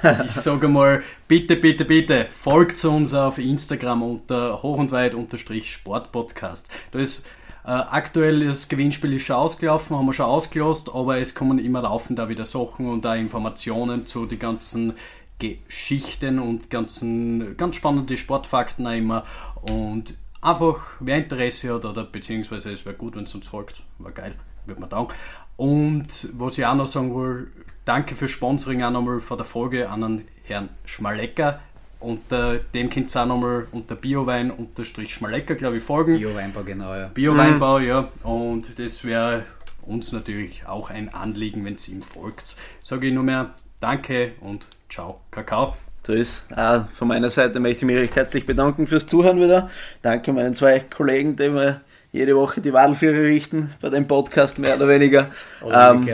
[0.26, 5.72] ich sage mal, bitte, bitte, bitte, folgt uns auf Instagram unter hoch und weit unterstrich
[5.72, 6.70] Sportpodcast.
[6.92, 7.26] Da ist
[7.66, 11.82] äh, aktuell das Gewinnspiel ist schon ausgelaufen, haben wir schon ausgelost, aber es kommen immer
[11.82, 14.94] laufend da wieder Sachen und da Informationen zu den ganzen
[15.40, 19.24] Geschichten und ganzen ganz spannende Sportfakten auch immer.
[19.70, 24.12] Und einfach, wer Interesse hat, oder beziehungsweise es wäre gut, wenn es uns folgt, war
[24.12, 24.36] geil,
[24.66, 25.14] würde man danken.
[25.56, 27.52] Und was ich auch noch sagen will,
[27.86, 31.60] danke fürs Sponsoring auch nochmal von der Folge an den Herrn Schmalecker.
[32.04, 36.18] Unter dem könnt ihr auch nochmal unter Biowein unterstrich Schmalecker, glaube ich, folgen.
[36.18, 37.08] Bio-Weinbau, genau, ja.
[37.14, 38.10] Bio-Weinbau, ja.
[38.24, 39.46] Und das wäre
[39.86, 42.58] uns natürlich auch ein Anliegen, wenn es ihm folgt.
[42.82, 45.76] Sage ich nur mehr Danke und ciao, Kakao.
[46.02, 46.44] So ist.
[46.56, 49.70] Auch von meiner Seite möchte ich mich recht herzlich bedanken fürs Zuhören wieder.
[50.02, 51.82] Danke meinen zwei Kollegen, die mir
[52.12, 55.32] jede Woche die Wadelführer richten bei dem Podcast, mehr oder weniger.
[55.66, 56.08] Ähm,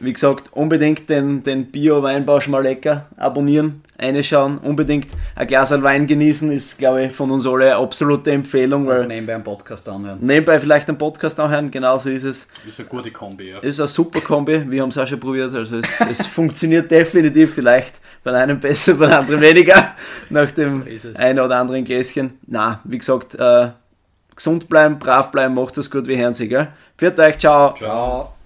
[0.00, 6.78] wie gesagt, unbedingt den, den Bio-Weinbau Schmalecker abonnieren, reinschauen, unbedingt ein Glas Wein genießen, ist,
[6.78, 8.86] glaube ich, von uns alle eine absolute Empfehlung.
[8.86, 10.18] Weil nebenbei einen Podcast anhören.
[10.22, 12.46] Nebenbei vielleicht einen Podcast anhören, genau so ist es.
[12.66, 13.58] Ist eine gute Kombi, ja.
[13.58, 17.54] Ist eine super Kombi, wir haben es auch schon probiert, also es, es funktioniert definitiv
[17.54, 19.94] vielleicht bei einem besser, bei anderen weniger,
[20.30, 22.38] nach dem so einen oder anderen Gläschen.
[22.46, 23.68] Na, wie gesagt, äh,
[24.34, 26.68] gesund bleiben, brav bleiben, macht es gut wie Herrn, gell?
[26.96, 27.74] Viert euch, ciao.
[27.74, 28.39] Ciao.